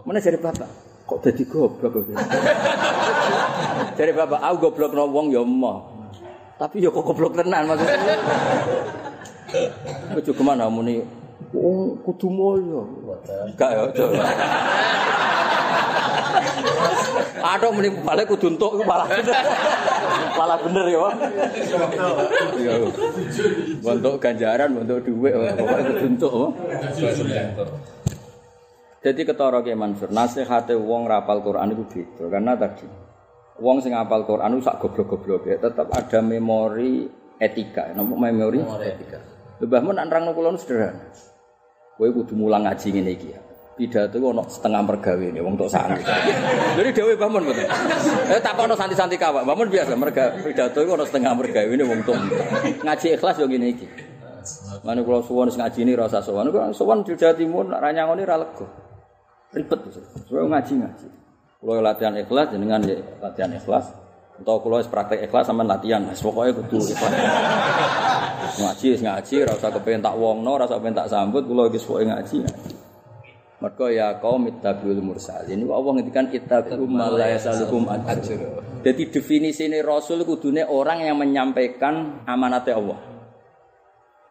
[0.04, 0.68] Mana jadi bapak?
[1.08, 2.04] Kok dadi goblok kok?
[3.96, 5.86] Jadi bapak, aku goblok no wong ya emoh.
[6.60, 8.18] Tapi ya kok goblok tenan maksudnya.
[10.12, 11.00] Kok kemana muni
[11.50, 12.82] wong kudu mulya.
[13.58, 13.82] Gak ya.
[17.40, 19.36] Aduh muni balik kudu entuk iku malah bener.
[20.38, 21.08] malah bener ya.
[22.56, 22.74] Iya.
[23.82, 26.48] Bentuk ganjaran, bentuk dhuwit pokoke kudu entuk.
[29.00, 32.28] Jadi ketara ke Mansur, nasihate wong rapal Quran itu gitu.
[32.28, 32.84] Karena tadi
[33.56, 37.08] wong sing apal Quran itu sak goblok-goblok ya, tetap ada memori
[37.40, 37.96] etika.
[37.96, 39.18] Nama memori, etika.
[39.60, 41.08] Lebah mun nerangno kula sederhana.
[42.00, 43.28] Kowe kudu mulang ngaji ngene iki
[43.76, 46.00] pidato ono setengah mergawe ini wong tok santri.
[46.80, 47.68] Jadi dewe bangun betul.
[48.28, 49.44] Eh tak ono santi-santi kawak.
[49.44, 52.16] Bangun biasa merga pidato ono setengah mergawe ini wong tok.
[52.84, 53.84] Ngaji ikhlas yo ngene iki.
[54.80, 56.48] Mane kula suwon ngaji ini rasa suwon.
[56.48, 58.64] Kula suwon di Jawa Timur ranyangone ra lega.
[59.52, 60.00] Ribet terus.
[60.24, 61.08] Suwe ngaji-ngaji.
[61.60, 62.80] Kula latihan ikhlas jenengan
[63.20, 63.92] latihan ikhlas.
[64.40, 66.00] Atau wis praktek ikhlas sampean latihan.
[66.08, 67.12] Wis pokoke kudu ikhlas.
[68.50, 72.42] ngaji ngaji rasa kepengen tak wongno rasa kepengen tak sambut kula iki suwe ngaji.
[73.60, 75.68] Mergo ya kaum ittabiul mursalin.
[75.68, 78.40] Wa Allah ngendikan ittabi'u ma la yasalukum ajr.
[78.80, 82.98] Dadi definisine rasul kudune orang yang menyampaikan amanatnya Allah.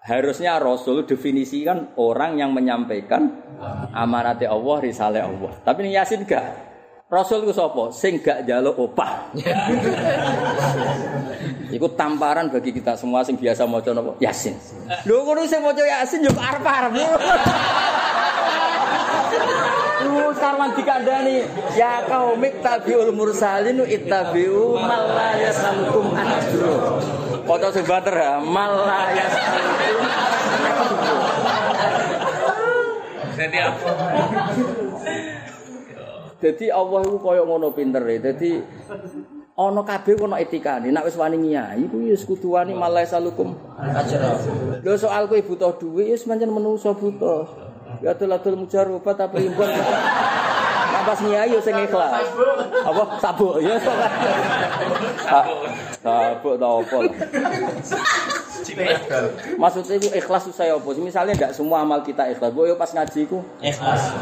[0.01, 3.49] Harusnya rasul definisikan orang yang menyampaikan
[3.91, 5.51] Amanate Allah, risale Allah.
[5.67, 6.68] Tapi ning Yasin gak.
[7.09, 7.89] Rasul ku sapa?
[7.89, 9.33] Sing gak njaluk opah.
[11.75, 14.13] Iku tamparan bagi kita semua sing biasa maca napa?
[14.21, 14.53] Yasin.
[15.09, 16.93] Lho ngono sing maca Yasin yo arep-arep.
[20.05, 26.73] Lu sarwan dikandani ya qaumik tabiul mursalin ittabiu mal la yasalukum ajru.
[27.49, 29.97] Foto sing bater ha, mal la yasalukum
[33.33, 33.89] Jadi apa?
[36.39, 38.15] Jadi Allah itu koyo ngono pinter e.
[38.23, 38.63] Jadi
[39.59, 40.87] ana kabeh ana etikane.
[40.87, 44.39] Nek wis wani nyai iku ya wis kudu wani malai salukum ajra.
[44.79, 47.43] Lho soal kowe butuh ya wis pancen menungso butuh.
[47.99, 49.67] Ya tulatul mujarobat apa impun.
[50.89, 52.23] Nek pas nyai ya sing ikhlas.
[52.87, 53.75] Apa sabuk ya.
[55.99, 57.15] Sabuk ta apa lah.
[59.59, 60.89] Maksudnya itu ikhlas susah apa?
[60.95, 62.55] Misalnya enggak semua amal kita ikhlas.
[62.55, 64.15] Boyo pas ngaji ku Ikhlas.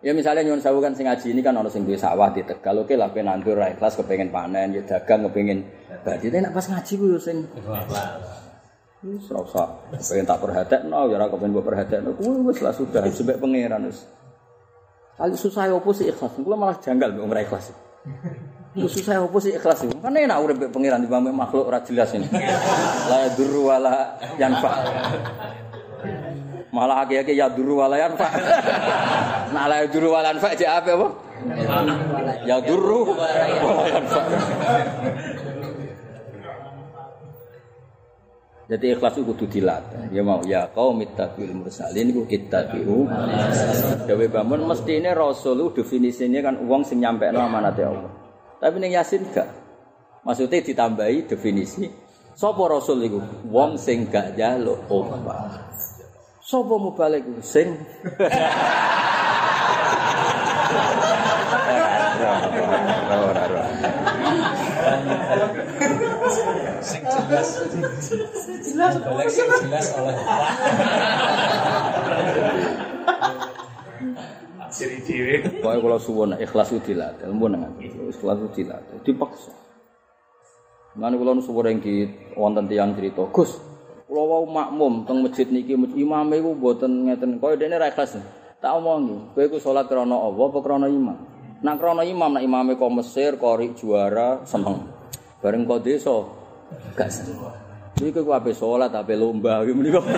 [0.00, 2.72] Ya misalnya nyuwun sewu kan sing ngaji ini kan ana sing duwe sawah di Tegal.
[2.80, 5.60] Oke lah pengen nandur ra ikhlas kepengen panen, ya dagang kepengin
[6.00, 6.32] badi.
[6.32, 7.44] Tapi nek pas ngaji ku yo sing
[9.00, 12.16] wis ora usah pengen tak perhatekno ya ora kepengen mbok perhatekno.
[12.16, 14.08] Kuwi wis lah sudah sebek pangeran wis.
[15.20, 16.32] Kali susah opo sih ikhlas?
[16.32, 17.76] Kula malah janggal mbek ora ikhlas.
[18.80, 20.00] Susah opo sih ikhlas itu?
[20.00, 22.24] Kan enak urip pangeran dibanding makhluk ora jelas ini.
[23.12, 24.72] La yadurru wala yanfa.
[26.70, 28.28] Malah akeh-akeh ya duru wala yanfa.
[29.54, 31.08] Nah la duru wala yanfa jek apa apa?
[32.46, 33.44] Ya duru wala
[33.90, 34.22] yanfa.
[38.70, 40.14] Jadi ikhlas itu kudu dilatih.
[40.14, 43.02] Ya mau ya kaum ittabiul mursalin iku ittabiu.
[44.06, 48.14] Dewe bangun mesti ini rasul itu definisinya kan uang sing nyampe no amanate Allah.
[48.62, 49.50] Tapi ning Yasin gak.
[50.22, 51.88] Maksudnya ditambahi definisi
[52.36, 53.20] Sopo rasul iku?
[53.50, 55.50] Wong sing gak njaluk opah.
[56.50, 57.22] Sopo mubalik?
[57.46, 57.78] Sing.
[66.82, 67.48] Sing jelas.
[68.66, 68.98] Jelas.
[69.30, 70.16] Sing jelas oleh
[74.74, 75.34] Ciri dhewe.
[75.62, 79.54] Pokoke kula suwun ikhlas itu dilatih, mun nang ikhlas itu dilatih, dipaksa.
[80.98, 83.54] Lan kula nu suwun di wonten tiyang cerita, Gus,
[84.10, 88.18] kula wau makmum teng masjid niki imame iku mboten ngeten, koyo dene ra ikhlas.
[88.58, 91.14] Tak omongi, kowe iku salat krana Allah apa krana imam?
[91.62, 94.90] Nak krana imam, nak imame kok Mesir, kori juara, seneng.
[95.38, 96.26] Bareng kok desa,
[96.98, 97.38] gak seneng.
[98.02, 100.02] Iki ku ape salat, ape lomba iki menika.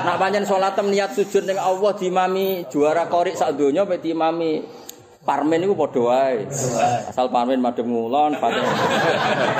[0.00, 4.64] Nak pancen salat tem niat sujud ning Allah diimami juara korik sak donya pe diimami
[5.28, 6.48] parmen iku padha wae.
[7.12, 8.32] Asal parmen madhep ngulon.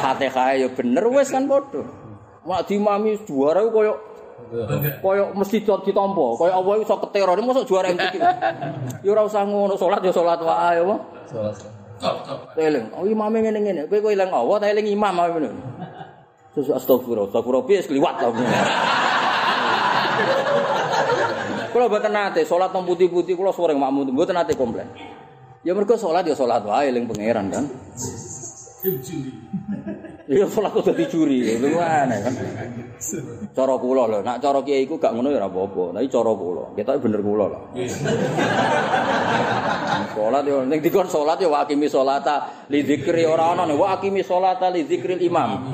[0.00, 1.84] Fatihah ya bener wis kan padha.
[2.40, 3.92] Mak diimami juara iku koyo
[5.04, 8.16] koyo mesti ditampa, koyo Allah iso ketero, mosok juara MTQ.
[9.04, 10.96] Ya ora usah ngono, salat ya salat wae apa.
[12.56, 13.84] Eling, oh imame ngene-ngene.
[13.92, 15.48] Kowe kowe eling Allah ta eling imam ae ngono.
[16.56, 18.32] Terus astagfirullah, astagfirullah piye kliwat ta.
[21.70, 24.88] Kula mboten nate salat nang putih-putih kula sore makmum mboten nate komplain.
[25.60, 27.64] Ya mergo salat ya salat wae eling pangeran kan.
[30.28, 32.34] Iya kok dadi juri, lho aneh kan.
[33.56, 36.64] Cara kula lho, nak cara kiai iku gak ngono ya ora apa-apa, tapi cara kula,
[36.76, 37.60] ketoke bener kula lho.
[40.10, 44.68] Salat yo ning dikon salat yo wakimi salata li dzikri ora ana nih wakimi salata
[44.68, 45.72] li dzikril imam.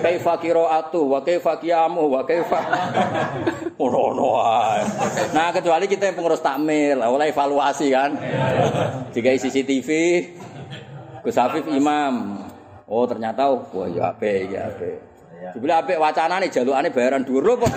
[0.00, 2.58] Kaifa qiraatu wa kaifa qiyamu wa kaifa
[3.84, 4.80] Ora wae.
[5.32, 8.12] Nah, kecuali kita yang pengurus takmir, oleh evaluasi kan.
[9.16, 9.88] Jika CCTV
[11.24, 12.44] Gus Afif imam.
[12.90, 14.98] Oh, ternyata wah ya apik, ya apik.
[15.54, 17.70] Dibeli apik wacanane jalukane bayaran dhuwur lho kok.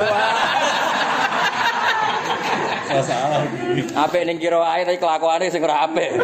[3.06, 3.46] Salah.
[3.94, 6.18] Apik ning kira ae tapi kelakuane sing ora apik.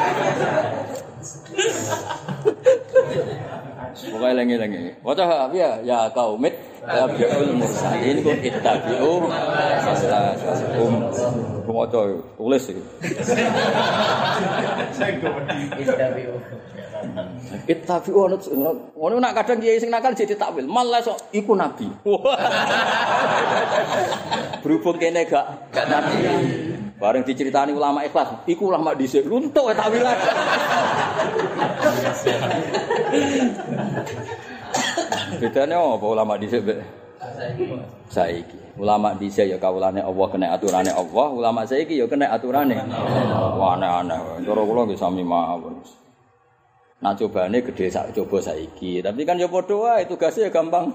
[4.09, 4.97] Pokoknya lengi-lengi.
[5.05, 9.29] Waca ya ya kaumit tabiul mursalin ku ittabi'u
[9.85, 12.01] sallallahu Waca
[12.41, 12.83] tulis iki.
[15.77, 16.41] Ittabi'u
[18.95, 20.67] ngono nak kadang kiai sing nakal jadi takwil.
[20.67, 21.87] Malah sok iku nabi.
[24.63, 26.27] Berhubung kene gak gak nabi.
[26.99, 30.11] Bareng diceritani ulama ikhlas, iku ulama dhisik runtuk takwilan.
[35.39, 36.83] Bedane apa ulama dhisik mbek
[38.11, 38.59] saiki?
[38.79, 42.75] Ulama dhisik ya kawulane Allah kena aturane Allah, ulama saiki ya kena aturane.
[43.55, 44.43] Wah aneh-aneh.
[44.43, 45.79] Cara kula nggih sami mawon.
[46.99, 48.99] Nah cobane gede sak coba saiki.
[48.99, 50.91] Tapi kan ya padha wae tugasnya ya gampang.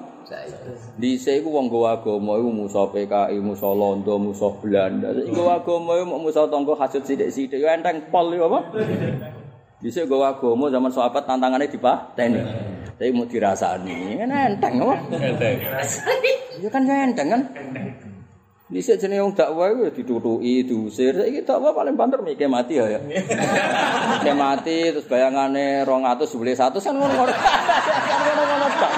[1.00, 5.16] Dhisik iku wong nggawa agama iku musa PKI, musa Londo, musa Belanda.
[5.16, 7.56] Saiki nggawa agama iku musa tangga hasud sithik-sithik.
[7.56, 8.60] Ya enteng pol ya apa?
[9.80, 12.40] Dhisik nggawa agama zaman sahabat tantangannya dipateni.
[12.94, 14.94] Tapi mau dirasani, kan enteng apa?
[15.08, 15.56] Enteng.
[16.62, 17.42] Ya kan ya enteng kan?
[18.64, 21.12] Dhisik jenenge wong dakwah iku ya ditutuki, diusir.
[21.12, 22.96] Saiki dakwah paling banter mikir mati ya.
[22.96, 23.00] ya.
[24.16, 25.52] Mikir mati terus 200
[26.24, 27.28] jebule 100 kan ngono-ngono.
[27.28, 28.92] Kan ngono-ngono tok.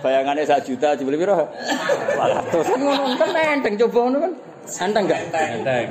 [0.00, 1.36] Bayangane 1 juta jebule piro?
[1.36, 3.28] 200 kan ngono kan
[3.60, 4.32] enteng coba ngono kan.
[4.72, 5.20] Enteng enggak?
[5.36, 5.86] Enteng.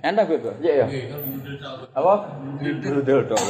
[0.00, 0.54] Enteng betul.
[0.64, 0.86] Iya ya.
[1.92, 2.14] Apa?
[2.80, 3.40] Brudel tok.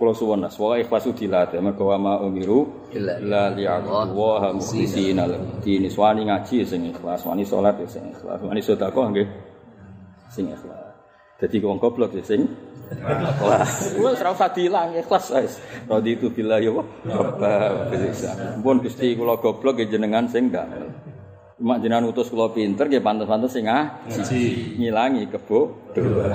[0.00, 5.60] Kulo suwon nas, wa ikhlasu dilatih, mergo wa ma umiru illa liya'budu wa mukhlisina lahu
[5.60, 5.84] din.
[5.92, 9.28] Swani ngaji sing ikhlas, wani salat ya sing ikhlas, wani sedekah nggih
[10.32, 10.96] sing ikhlas.
[11.36, 12.48] Dadi wong goblok ya sing
[12.88, 13.92] ikhlas.
[14.00, 15.60] Wes ora usah diilang ikhlas wis.
[15.84, 18.64] Raditu billahi wa rabba bil Islam.
[18.64, 20.88] Pun Gusti kula goblok ya jenengan sing ndamel.
[21.60, 24.80] Cuma jenengan utus kula pinter nggih pantes-pantes sing ngaji.
[24.80, 26.32] Ngilangi kebodohan.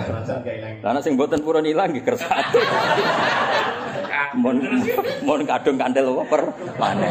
[0.86, 2.62] Karena sing mboten purun ilang nggih kersate.
[4.38, 4.62] Mon
[5.26, 6.44] mon kadung kandel apa per
[6.78, 7.10] panen.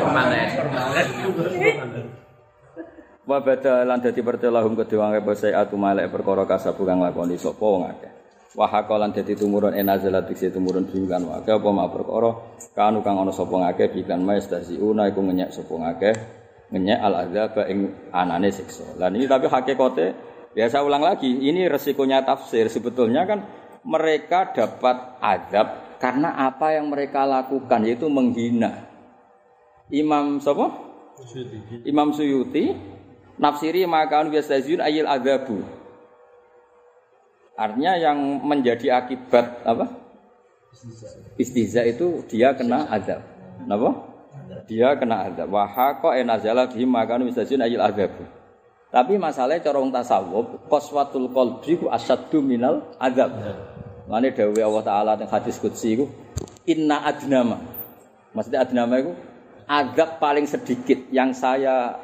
[3.27, 7.83] Wa bada lan dadi pertelahum kedua ngapa atu malek perkara kasabu kang lakoni sapa wong
[7.89, 8.13] akeh.
[8.55, 12.31] Wa haqalan dadi tumurun enazalat diksi tumurun bimbingan wa apa ma perkara
[12.79, 16.44] kanu kang ana sapa ngakeh bikan maestasiuna iku ngenyek sapa ngakeh
[16.75, 18.99] ngenyek al azab ing anane siksa.
[18.99, 20.07] Lan ini tapi hakikate
[20.59, 23.47] ya saya ulang lagi, ini resikonya tafsir sebetulnya kan
[23.87, 28.91] mereka dapat azab karena apa yang mereka lakukan yaitu menghina.
[29.95, 30.75] Imam sapa?
[31.87, 32.75] Imam Suyuti
[33.39, 35.63] nafsiri maka biasazun ayil azabu.
[37.55, 39.87] Artinya yang menjadi akibat apa?
[41.39, 43.23] Istihza itu dia kena azab.
[43.63, 44.14] Napa?
[44.65, 45.49] Dia kena azab.
[45.53, 48.25] Wa haqa enazala bihim maka biasazun ayil azabu.
[48.95, 53.35] Tapi masalahnya cara wong tasawuf, qalbi ku asyaddu minal azab.
[54.07, 56.07] Mane dawuh Allah taala teng hadis qudsi iku
[56.69, 57.59] inna adnama.
[58.37, 59.13] Maksudnya adnama itu
[59.67, 61.97] azab paling sedikit yang saya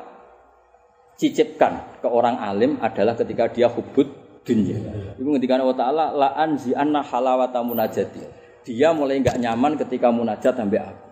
[1.21, 4.09] cicipkan ke orang alim adalah ketika dia hubud
[4.41, 4.81] dunia.
[5.21, 8.25] Itu ketika Allah Ta'ala la anzi anna halawata munajati.
[8.65, 11.10] Dia mulai nggak nyaman ketika munajat sampai aku.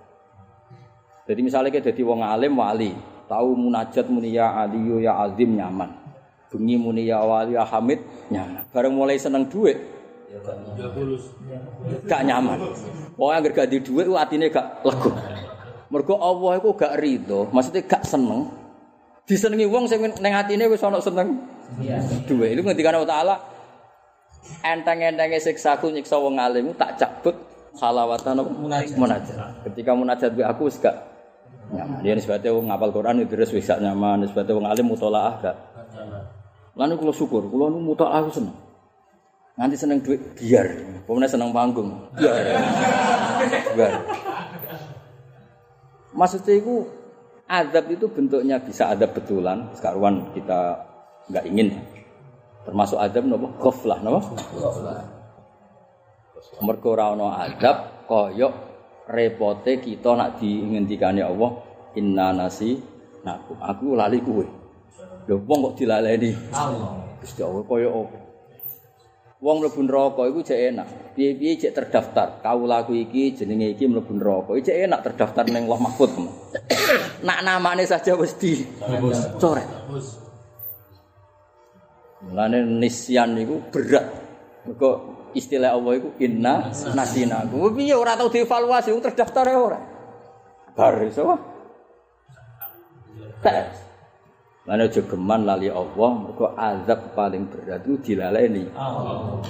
[1.29, 2.97] Jadi misalnya kita jadi wong alim wali,
[3.29, 5.93] tahu munajat muni ya aliyu ya azim nyaman.
[6.49, 8.01] Bengi muni ya wali ya hamid
[8.33, 8.65] nyaman.
[8.73, 9.77] Bareng mulai seneng duit,
[12.09, 12.73] gak nyaman.
[13.21, 15.13] Wong yang gak di duit, atine gak lega.
[15.93, 18.49] Mergo Allah iku gak ridho, maksudnya gak seneng.
[19.29, 21.45] Disenengi wong sing ning atine wis ana seneng.
[22.25, 22.57] Duit.
[22.57, 23.37] Itu ngendikan Allah Taala
[24.65, 27.37] enteng-entenge siksaku nyiksa wong alim tak cabut
[27.77, 28.41] halawatan
[28.97, 29.37] munajat.
[29.69, 30.97] Ketika munajat be aku wis gak
[31.73, 32.01] nyaman.
[32.01, 35.57] Dia nisbate wong ngapal Quran itu terus wis gak nyaman, nisbate wong alim mutolaah gak.
[36.79, 38.57] Lalu kula syukur, kula nu mutolaah aku seneng.
[39.59, 40.71] Nanti seneng duit biar,
[41.03, 42.35] pemenang seneng panggung biar,
[43.75, 43.93] biar.
[46.15, 46.87] Maksudnya itu
[47.51, 49.67] azab itu bentuknya bisa adab betulan.
[49.75, 50.79] Sekarang kita
[51.31, 51.75] nggak ingin.
[52.63, 54.39] Termasuk azab nopo ghaflah nopo.
[56.63, 58.68] Mergo ora ana azab kaya
[59.09, 61.51] repote kita nak dingendikane Allah
[61.97, 62.77] inna nasi
[63.25, 64.47] naku aku lali kuwe.
[65.29, 67.05] Lho wong kok dilaleni Allah.
[67.21, 68.19] Gusti Allah kaya apa?
[69.39, 70.89] Wong mlebu neraka iku jek enak.
[71.15, 72.43] Piye-piye jek terdaftar.
[72.43, 74.51] Kaulaku iki jenenge iki mlebu neraka.
[74.59, 76.11] Iki jek enak terdaftar ning Allah Mahfud.
[77.27, 78.67] Nak namane saja wis di
[79.39, 79.69] coret.
[82.27, 84.07] Mulane nisyan niku berat.
[84.67, 87.45] Mergo istilah Allah iku inna nasina.
[87.49, 89.81] Kuwi piye ora tau dievaluasi wong terdaftar ora.
[90.77, 91.35] Bar iso.
[93.43, 93.89] Tes.
[94.69, 98.69] Mana aja geman lali Allah, mergo azab paling berat itu dilaleni.
[98.77, 99.41] Allah.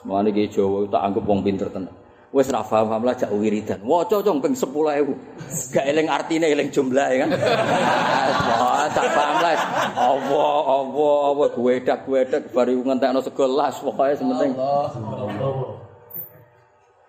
[0.00, 1.92] Semuanya ki Jawa tak anggap wong pinter tenan.
[2.36, 3.80] Wis ra paham lah jak wiridan.
[3.80, 5.72] Waca cong ping 10.000.
[5.72, 7.32] Gak eling artine eling jumlahe kan.
[7.32, 9.56] Wah, tak paham lah.
[9.96, 14.52] Allah, Allah, Allah gwedak-gwedak bari ngentekno sego las pokoke sementing.
[14.52, 15.80] Allah.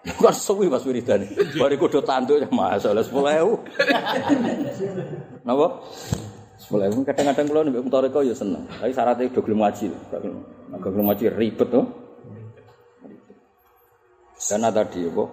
[0.07, 1.27] Bukan suwi Mas wiridan.
[1.59, 5.43] Bari kudu tanduk ya masalah 10.000.
[5.43, 5.67] Napa?
[6.71, 8.63] Mulai kadang-kadang kalau nih Toriko ya seneng.
[8.79, 9.91] Tapi syaratnya udah gelem ngaji.
[9.91, 10.23] Gak
[10.87, 12.06] gelem ngaji ribet tuh.
[14.37, 15.25] Karena tadi apa?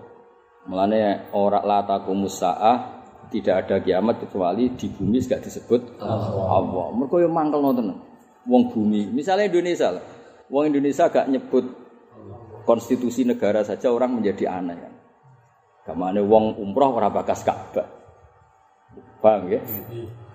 [0.64, 6.86] Mulane ora lataku musaah tidak ada kiamat kecuali di bumi gak disebut Allah.
[6.96, 8.00] Mereka yang mangkel nonton.
[8.44, 10.05] Wong bumi, misalnya Indonesia lah.
[10.48, 11.64] Wong Indonesia gak nyebut
[12.64, 14.94] konstitusi negara saja orang menjadi aneh kan.
[15.84, 17.84] Kamane wong umroh ora bakas Ka'bah.
[19.20, 19.61] Paham ya?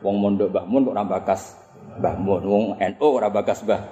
[0.06, 1.42] Wong mondok Mbah Mun kok ora bakas
[2.00, 3.84] Mbah Mun, wong NU ora bakas Mbah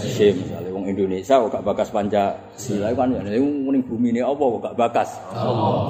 [0.00, 4.60] Sim, misalnya wong Indonesia kok gak bakas Pancasila kan ya ning bumi ini apa kok
[4.64, 5.08] gak bakas.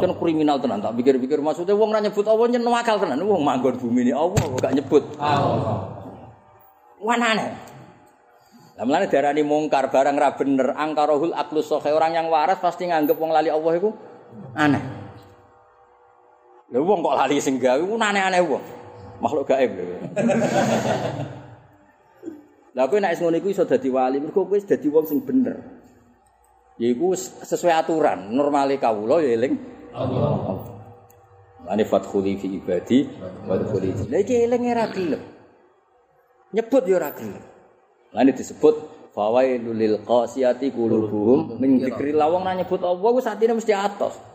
[0.03, 3.79] Kan kriminal tenan tak pikir-pikir maksudnya wong ora nyebut apa nyen wakal tenan wong manggon
[3.79, 5.03] bumi ini apa kok gak nyebut.
[7.01, 7.47] Wanane.
[8.77, 13.14] Lah mulane darani mungkar barang ra bener angkarohul aklus sahih orang yang waras pasti nganggep
[13.14, 13.95] wong lali Allah iku
[14.59, 14.83] aneh.
[16.71, 18.64] Lha wong kok lali sing gawe ku aneh-aneh wong.
[19.21, 19.97] Makhluk gaib lho.
[22.75, 25.59] Lah kowe nek ngono iku iso dadi wali, mergo kowe wis dadi wong sing bener.
[26.81, 29.55] Yaiku sesuai aturan, normale kawula ya eling
[29.93, 30.81] Allah.
[31.68, 33.05] Ane fathuli fi ibadi
[33.45, 34.05] wa dkhuli fi.
[34.09, 35.23] Lah iki eling ora gelem.
[36.57, 37.45] Nyebut ya ora gelem.
[38.14, 38.75] Lah ini disebut
[39.12, 44.30] fawailul lil qasiyati qulubuhum min dzikrillah wong nang nyebut Allah ku satine mesti atos.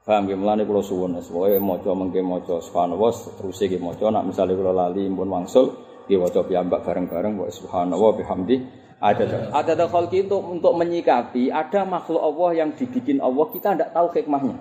[0.00, 4.56] Paham ya, mulane kula suwun sesuai maca mengke maca subhanallah terus iki maca nak misale
[4.56, 5.76] kula lali pun wangsul
[6.08, 8.64] nggih waca piyambak bareng-bareng wa subhanallah bihamdi
[9.00, 13.90] ada ada ada khalqi untuk untuk menyikapi ada makhluk Allah yang dibikin Allah kita tidak
[13.96, 14.56] tahu hikmahnya.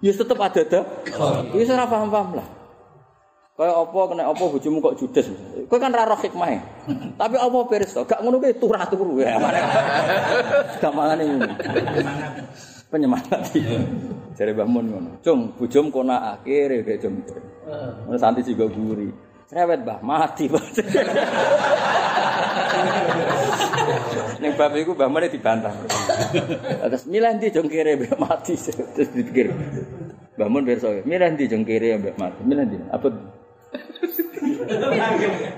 [0.00, 0.80] Ya tetap ada ada.
[1.52, 2.46] Ya ora paham-paham lah.
[3.60, 5.28] Kayak apa kena apa bojomu kok judes.
[5.68, 6.56] Kowe kan ra roh hikmahe.
[7.20, 8.00] Tapi apa to?
[8.08, 9.36] Gak ngono kuwi turah-turu ya.
[10.80, 11.52] Gampangane ngono.
[12.88, 13.52] Penyemangat.
[14.38, 15.10] Jare Mbah Mun ngono.
[15.24, 17.16] Cung, bojom kona akhir kayak cung.
[18.06, 19.10] Ngono santi juga guri.
[19.50, 20.46] Cerewet Mbah, mati.
[24.38, 25.74] Ning bab iku Mbah Mun dibantah.
[26.86, 29.50] Terus milih ndi jong kere mbek mati terus dipikir.
[30.38, 32.40] Mbah Mun pirsa, milih ndi jong kere mbek mati.
[32.46, 32.78] Milih ndi?
[32.94, 33.10] Apa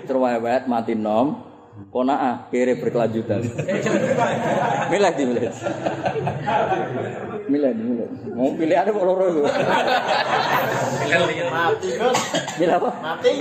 [0.09, 1.52] Terwewet mati nom,
[1.93, 3.45] kona ah kere berkelanjutan.
[4.89, 5.53] milih di milih.
[7.53, 8.09] Milih di milih.
[8.33, 9.45] Mau pilih ada kok loro iku.
[11.53, 12.21] Mati Gus.
[12.57, 12.91] Milih apa?
[13.05, 13.33] Mati.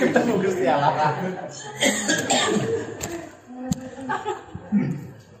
[0.00, 1.12] Ketemu Gusti Allah.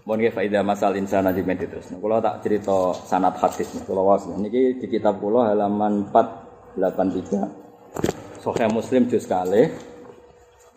[0.04, 1.88] Mohon nggih faedah masal insan aja menti terus.
[1.88, 8.40] Kalau tak cerita sanad hadis, kalau was niki di kitab kula halaman 483.
[8.40, 9.68] Sahih Muslim juz kali.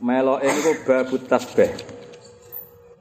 [0.02, 1.70] Meloke niku babut tasbih.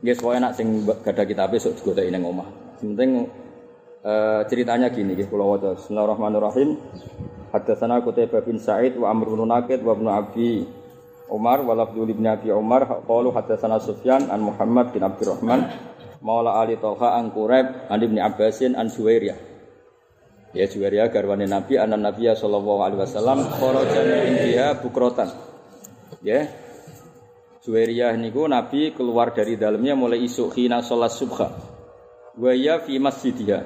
[0.04, 2.44] Nggih pokoke nak sing gadah kitabe sok digodheki ning omah.
[2.76, 3.24] Penting
[4.04, 5.80] eh, ceritanya gini nggih kula waca.
[5.80, 6.76] Bismillahirrahmanirrahim.
[7.56, 10.68] Hadatsana Qutaibah bin Sa'id wa Amr bin Naqid wa Ibnu Abi
[11.32, 15.66] Umar wa Abdul bin Abi Umar qalu hadatsana Sufyan an Muhammad bin Abdurrahman
[16.20, 19.38] Maula Ali Tolha an Quraib an Ibnu Abbasin an Juwairiyah.
[20.52, 25.32] Ya Juwairiyah garwane Nabi anan Nabi sallallahu alaihi wasallam kharaja min indiha bukrotan.
[26.20, 26.69] Ya.
[27.60, 31.52] Juwairiyah niku Nabi keluar dari dalamnya mulai isuk khina salat subha.
[32.40, 33.60] Wa ya fi masjidiha.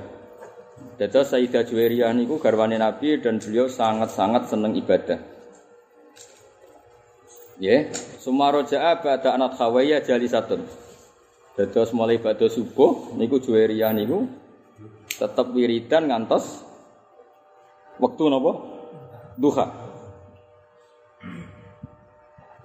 [0.98, 5.22] Dados Sayyidah Juwairiyah niku garwane Nabi dan beliau sangat-sangat seneng ibadah.
[7.62, 7.86] Ya,
[8.18, 10.66] sumaroja'a ba'da anat khawaya jalisatun.
[11.54, 14.26] Dados mulai pada subuh niku Juwairiyah niku
[15.06, 16.66] tetap wiridan ngantos
[18.02, 18.52] waktu napa?
[19.38, 19.66] Duha.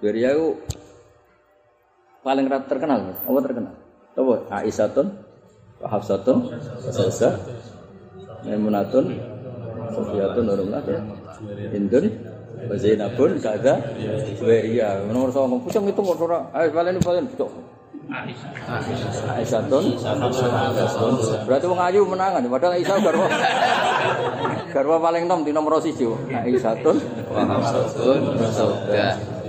[0.02, 0.69] Juwairiyah
[2.20, 3.18] paling terkenal, Mas.
[3.24, 3.74] Apa terkenal?
[4.16, 4.34] Apa?
[4.60, 5.06] Aisyatun,
[5.80, 6.38] Hafsatun,
[6.92, 7.40] Sasa,
[8.44, 9.16] Maimunatun,
[9.96, 11.00] Sofiyatun, Nurumatun,
[11.72, 12.04] Indun,
[12.76, 13.80] Zainabun, Kada,
[14.36, 15.08] Juwairiyah.
[15.08, 16.44] Nomor sama, pucung itu kok ora.
[16.52, 17.52] Ayo balen balen pucung.
[19.30, 19.84] Aisyatun,
[21.46, 23.26] berarti wong ayu menangan, padahal Aisyah garwa
[24.74, 26.10] garwa paling nom di nomor siji.
[26.28, 26.98] Aisyatun,
[27.30, 29.39] Hafsatun, Sauda.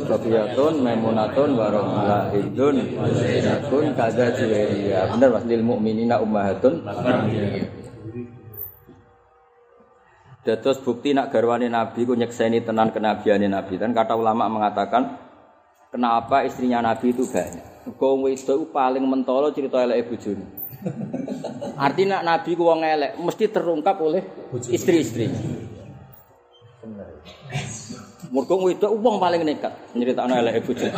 [0.00, 2.76] Sofiyatun, Maimunatun, Warahmah, Hindun,
[3.12, 5.12] Zainatun, Kada, Juwairiyah.
[5.16, 6.84] Bener mas, lil mu'minina ummahatun.
[10.42, 13.78] Dados bukti nak garwane Nabi ku nyekseni tenan kenabiane Nabi.
[13.78, 15.14] Dan kata ulama mengatakan
[15.94, 17.94] kenapa istrinya Nabi itu banyak.
[17.94, 20.46] Kau itu paling mentolo cerita elek bojone.
[21.78, 24.22] Artinya Nabi ku wong elek mesti terungkap oleh
[24.66, 25.38] istri-istrinya.
[28.32, 29.92] Mergo itu wong paling nekat.
[29.92, 30.88] Nyeritakno elek bojone.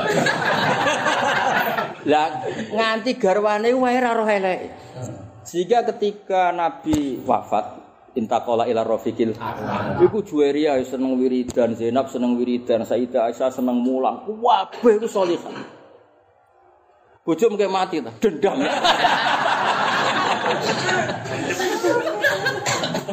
[2.11, 4.61] Lah nganti garwane wae ora roh elek.
[5.43, 7.83] Sehingga ketika Nabi wafat
[8.15, 9.35] intakola ila rofiqil
[9.99, 14.23] iku Juwairiyah seneng wiridan Zainab seneng wiridan Sayyidah Aisyah seneng mulang.
[14.25, 15.83] Kabeh iku salihah
[17.25, 18.13] bojo mungkin mati ta?
[18.21, 18.61] Dendam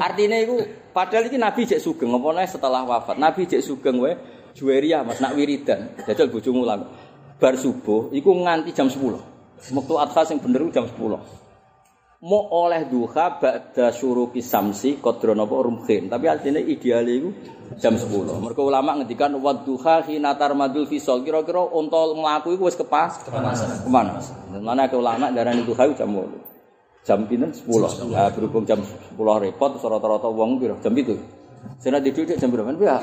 [0.02, 0.58] artinya itu
[0.90, 4.18] padahal ini Nabi cek sugeng apa setelah wafat Nabi cek sugeng wae
[4.52, 6.90] Juwairiyah Mas nak wiridan jajal bojo mulang
[7.42, 9.74] bar subuh iku nganti jam 10.
[9.74, 11.42] Waktu adha sing bener jam 10.
[12.22, 16.06] Mau oleh duha ba'da syuruki samsi qadra napa rumkhin.
[16.06, 17.34] Tapi artinya ideal itu
[17.82, 18.38] jam 10.
[18.38, 21.26] Mergo ulama ngendikan wa duha hina tarmadul fisal.
[21.26, 23.34] Kira-kira unta mlaku iku wis kepas ke
[23.90, 24.22] mana?
[24.62, 26.51] Mana ke ulama darani duha jam 8.
[27.02, 27.66] Jam pinten 10.
[28.14, 30.78] Nah, berhubung jam 10 repot rata-rata wong piro?
[30.86, 31.18] Jam itu.
[31.82, 32.74] Sena tidur jam berapa?
[32.78, 32.98] Ya.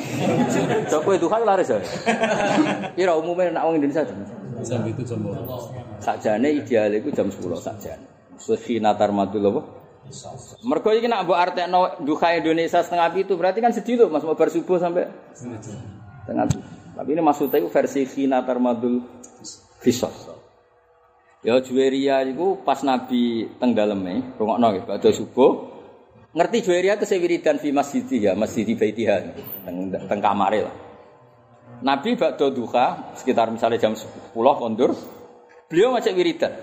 [0.91, 1.79] Coba itu kan laris ya.
[2.95, 4.19] Kira umumnya nak wong Indonesia jam.
[4.63, 5.75] Jam itu jam berapa?
[5.99, 8.07] Sakjane ideal itu jam 10 sakjane.
[8.79, 9.63] Natar madul apa?
[10.63, 14.39] Mergo iki nak mbok artekno duha Indonesia setengah itu berarti kan sedih loh Mas mau
[14.39, 16.59] bar subuh sampai setengah itu.
[16.97, 19.05] Tapi ini maksudnya itu versi khina tarmadul
[19.83, 20.38] fisos.
[21.47, 25.71] Ya Juweria itu pas Nabi teng daleme, rungokno nggih badhe subuh.
[26.35, 29.17] Ngerti Juweria itu wiridan fi masjid ya, masjid Baitiha
[29.63, 30.75] teng teng kamare lah.
[31.79, 34.99] Nabi bakdo duha sekitar misalnya jam 10 kondur,
[35.71, 36.59] beliau macam wiridan.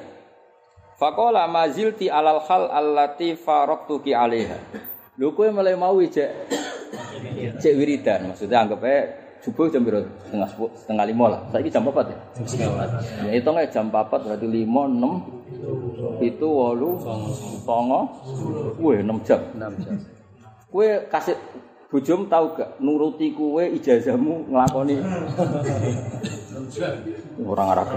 [1.00, 4.60] Fakola mazilti alal hal allati faroktuki alaiha.
[5.16, 6.52] Lho kowe mulai mau cek
[7.64, 8.84] cek wiridan, maksudnya anggap
[9.46, 10.10] subuh jam berapa?
[10.26, 11.40] Setengah setengah lima lah.
[11.54, 12.18] Saya jam empat ya.
[13.30, 15.22] Ya itu nggak jam empat berarti lima enam
[16.18, 16.98] itu walu
[17.62, 18.10] songo,
[18.82, 19.38] weh enam jam.
[19.54, 20.02] Enam jam.
[20.74, 21.38] Kue kasih
[21.94, 25.00] bujum tahu gak nuruti kue ijazahmu ngelakoni
[27.40, 27.88] orang Arab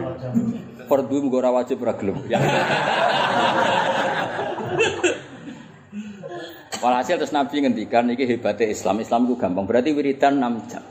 [0.86, 2.20] fardu mugo ora wajib ora gelem.
[2.30, 2.38] Ya.
[6.78, 9.02] Walhasil terus Nabi ngendikan iki hebatnya Islam.
[9.02, 9.66] Islam itu gampang.
[9.66, 10.84] Berarti wiridan 6 jam.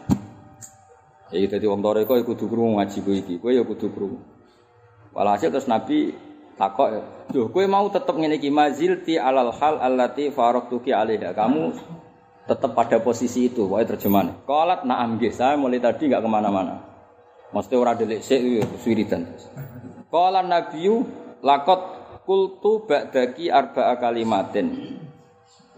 [1.28, 3.36] Ya dadi wong toreko iku kudu krungu ngaji kowe iki.
[3.44, 4.20] Kowe ya kudu krungu.
[5.12, 6.16] Walhasil terus Nabi
[6.56, 6.88] takok,
[7.36, 11.76] "Duh, kowe mau tetep ngene iki mazilti alal hal allati faraqtuki alaiha." Kamu
[12.48, 14.48] tetap pada posisi itu, wae terjemahan.
[14.48, 16.76] Qalat na'am nggih, saya mulai tadi enggak ke mana mana
[17.52, 18.44] Mesti ora delik sik
[18.84, 19.28] wiridan.
[20.12, 21.04] Qala nabiyyu
[21.44, 21.80] laqad
[22.28, 25.00] qultu ba'daki arba'a kalimatin.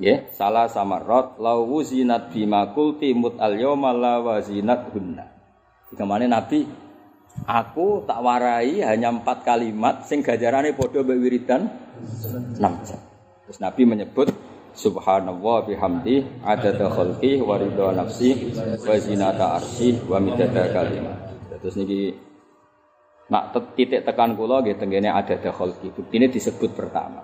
[0.01, 5.38] Ya, salah samarot lau wuzinat bima qulti mut al yawma la wazinat hunna.
[5.89, 6.89] Dikamane Nabi
[7.45, 11.71] Aku tak warai hanya empat kalimat sing gajarane padha mbek wiridan
[12.59, 12.99] 6 jam.
[13.47, 14.27] Terus Nabi menyebut
[14.75, 21.17] Subhanallah bihamdi adada khalqi wa ridha nafsi wa zinata arsy wa midada kalimat.
[21.63, 22.29] Terus niki
[23.29, 25.93] Nak titik tekan kula nggih ada dakhalki.
[25.93, 27.21] Buktine disebut pertama.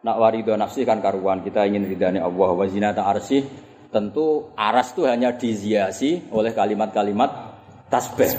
[0.00, 3.44] Nak warido nafsi kan karuan kita ingin ridhani Allah wa zinata arsy
[3.92, 7.47] tentu aras itu hanya dihiasi oleh kalimat-kalimat
[7.90, 8.30] tasbih.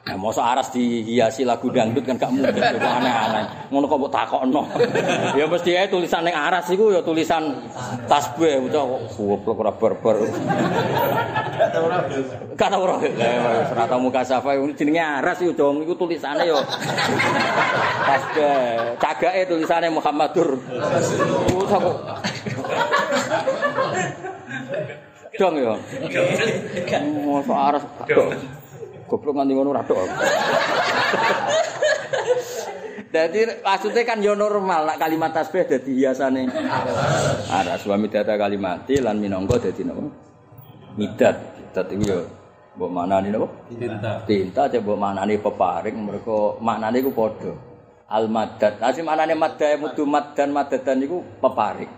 [0.00, 2.56] Nah, masa aras dihiasi lagu dangdut kan gak mungkin
[2.98, 3.44] aneh-aneh.
[3.68, 4.62] Ngono kok mbok takokno.
[5.38, 7.52] ya mesti ae tulisan ning aras iku ya tulisan
[8.08, 10.16] tasbih ucap goblok ora barbar.
[12.56, 12.96] Kata ora.
[13.68, 16.58] Serata muka safa jenenge aras iku dong iku tulisane yo
[18.08, 18.96] tasbih.
[18.96, 20.58] Cagake tulisane Muhammadur.
[21.54, 21.96] Ucap kok.
[25.40, 25.72] Dong yo.
[27.32, 28.28] Masa aras kok.
[29.08, 29.82] Goblok nganti ngono ra
[33.10, 36.44] Jadi maksudnya kan yo normal nak kalimat tasbih dadi hiasane.
[37.48, 40.04] Ada suami data kalimati lan minangka dadi napa?
[41.00, 41.36] Midat.
[41.56, 42.18] Midat iku yo
[42.76, 43.48] mbok manani napa?
[43.72, 44.12] Tinta.
[44.28, 47.52] Tinta aja mbok manani peparing mereka maknane iku padha.
[48.12, 48.76] Al madad.
[48.78, 51.90] Asih maknane madda mudu mad dan madadan iku peparing.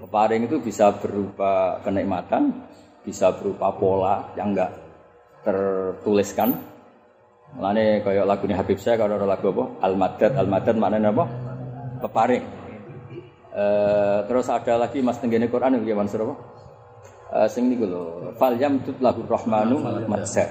[0.00, 2.69] Peparing itu bisa berupa kenikmatan,
[3.04, 4.70] bisa berupa pola yang enggak
[5.44, 6.52] tertuliskan.
[7.50, 9.64] Mulane kaya lagune Habib saya kalau ada lagu apa?
[9.82, 11.24] Al-Madad, Al-Madad maknanya apa?
[12.06, 12.44] Peparing.
[13.50, 13.64] E,
[14.30, 16.34] terus ada lagi Mas tenggene Quran yang gimana apa?
[17.34, 20.46] E, sing niku lho, fal yamtut lahu rahmanu madza.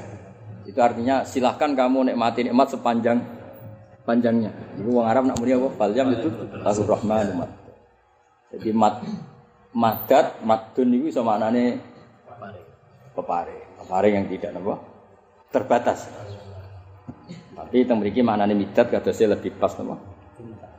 [0.68, 3.24] Itu artinya silahkan kamu nikmati nikmat sepanjang
[4.04, 4.52] panjangnya.
[4.76, 5.70] Iku wong Arab nak muni apa?
[5.80, 7.60] Fal yamtut lahu rahmanu madza.
[8.50, 9.00] Jadi mad
[9.72, 11.89] madat madun iso maknane peparing.
[13.20, 13.84] Peparing.
[13.84, 14.76] Paring yang tidak apa
[15.49, 16.07] terbatas.
[17.59, 19.99] Tapi teng mriki maknane midat kadosnya lebih pas napa?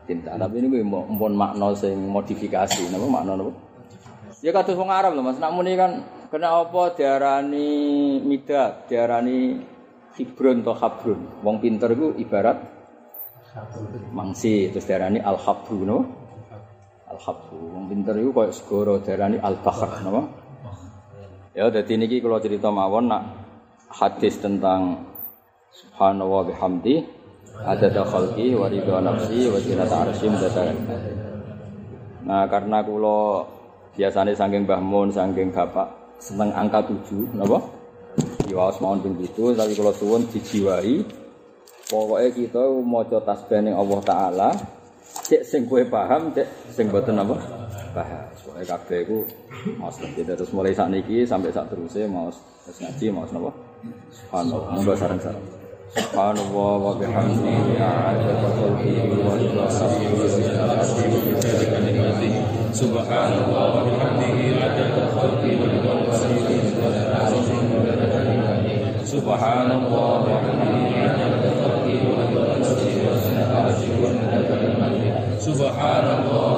[0.08, 0.32] Cinta.
[0.40, 3.52] Tapi ini mau mpun makna sing modifikasi napa makna napa?
[4.40, 5.36] Ya kados wong Arab lho Mas.
[5.36, 6.00] Nak muni kan
[6.32, 7.68] kena apa diarani
[8.24, 9.60] midat, diarani
[10.16, 11.44] hibrun atau habrun.
[11.44, 12.56] Wong pinter iku ibarat
[14.14, 15.98] mangsi terus diarani al-habru no?
[17.12, 17.76] Al-habru.
[17.76, 20.39] Wong pinter iku koyo segoro diarani al-bahr napa?
[21.60, 23.36] Ya, jadi ini kalau cerita mawon nak
[23.92, 25.12] hadis tentang
[25.68, 27.04] Subhanallah bihamdi
[27.60, 30.32] ada khalqi wa ridha nafsi wa zinata arsy
[32.24, 33.44] Nah, karena kulo
[33.92, 37.60] biasanya saking Mbah Mun, saking Bapak seneng angka tujuh, napa?
[38.48, 41.04] Diwaos mawon ping itu, tapi kalau suwun dijiwai
[41.92, 44.50] Pokoknya kita maca tasbih ning Allah taala,
[45.28, 47.59] cek sing paham, cek sing boten apa?
[47.90, 48.22] Paham.
[48.46, 49.18] Pokoke kabeh iku
[49.74, 53.50] maos kita terus mulai saat niki sampai saat terusnya maos terus ngaji maos napa?
[54.14, 54.70] Subhanallah.
[54.78, 55.46] Monggo sareng-sareng.
[55.90, 59.66] Subhanallah wa bihamdihi adada khalqihi wa rida
[62.70, 65.98] Subhanallah wa bihamdihi adada khalqihi wa rida
[69.02, 72.54] Subhanallah wa bihamdihi adada khalqihi wa rida
[75.42, 76.49] Subhanallah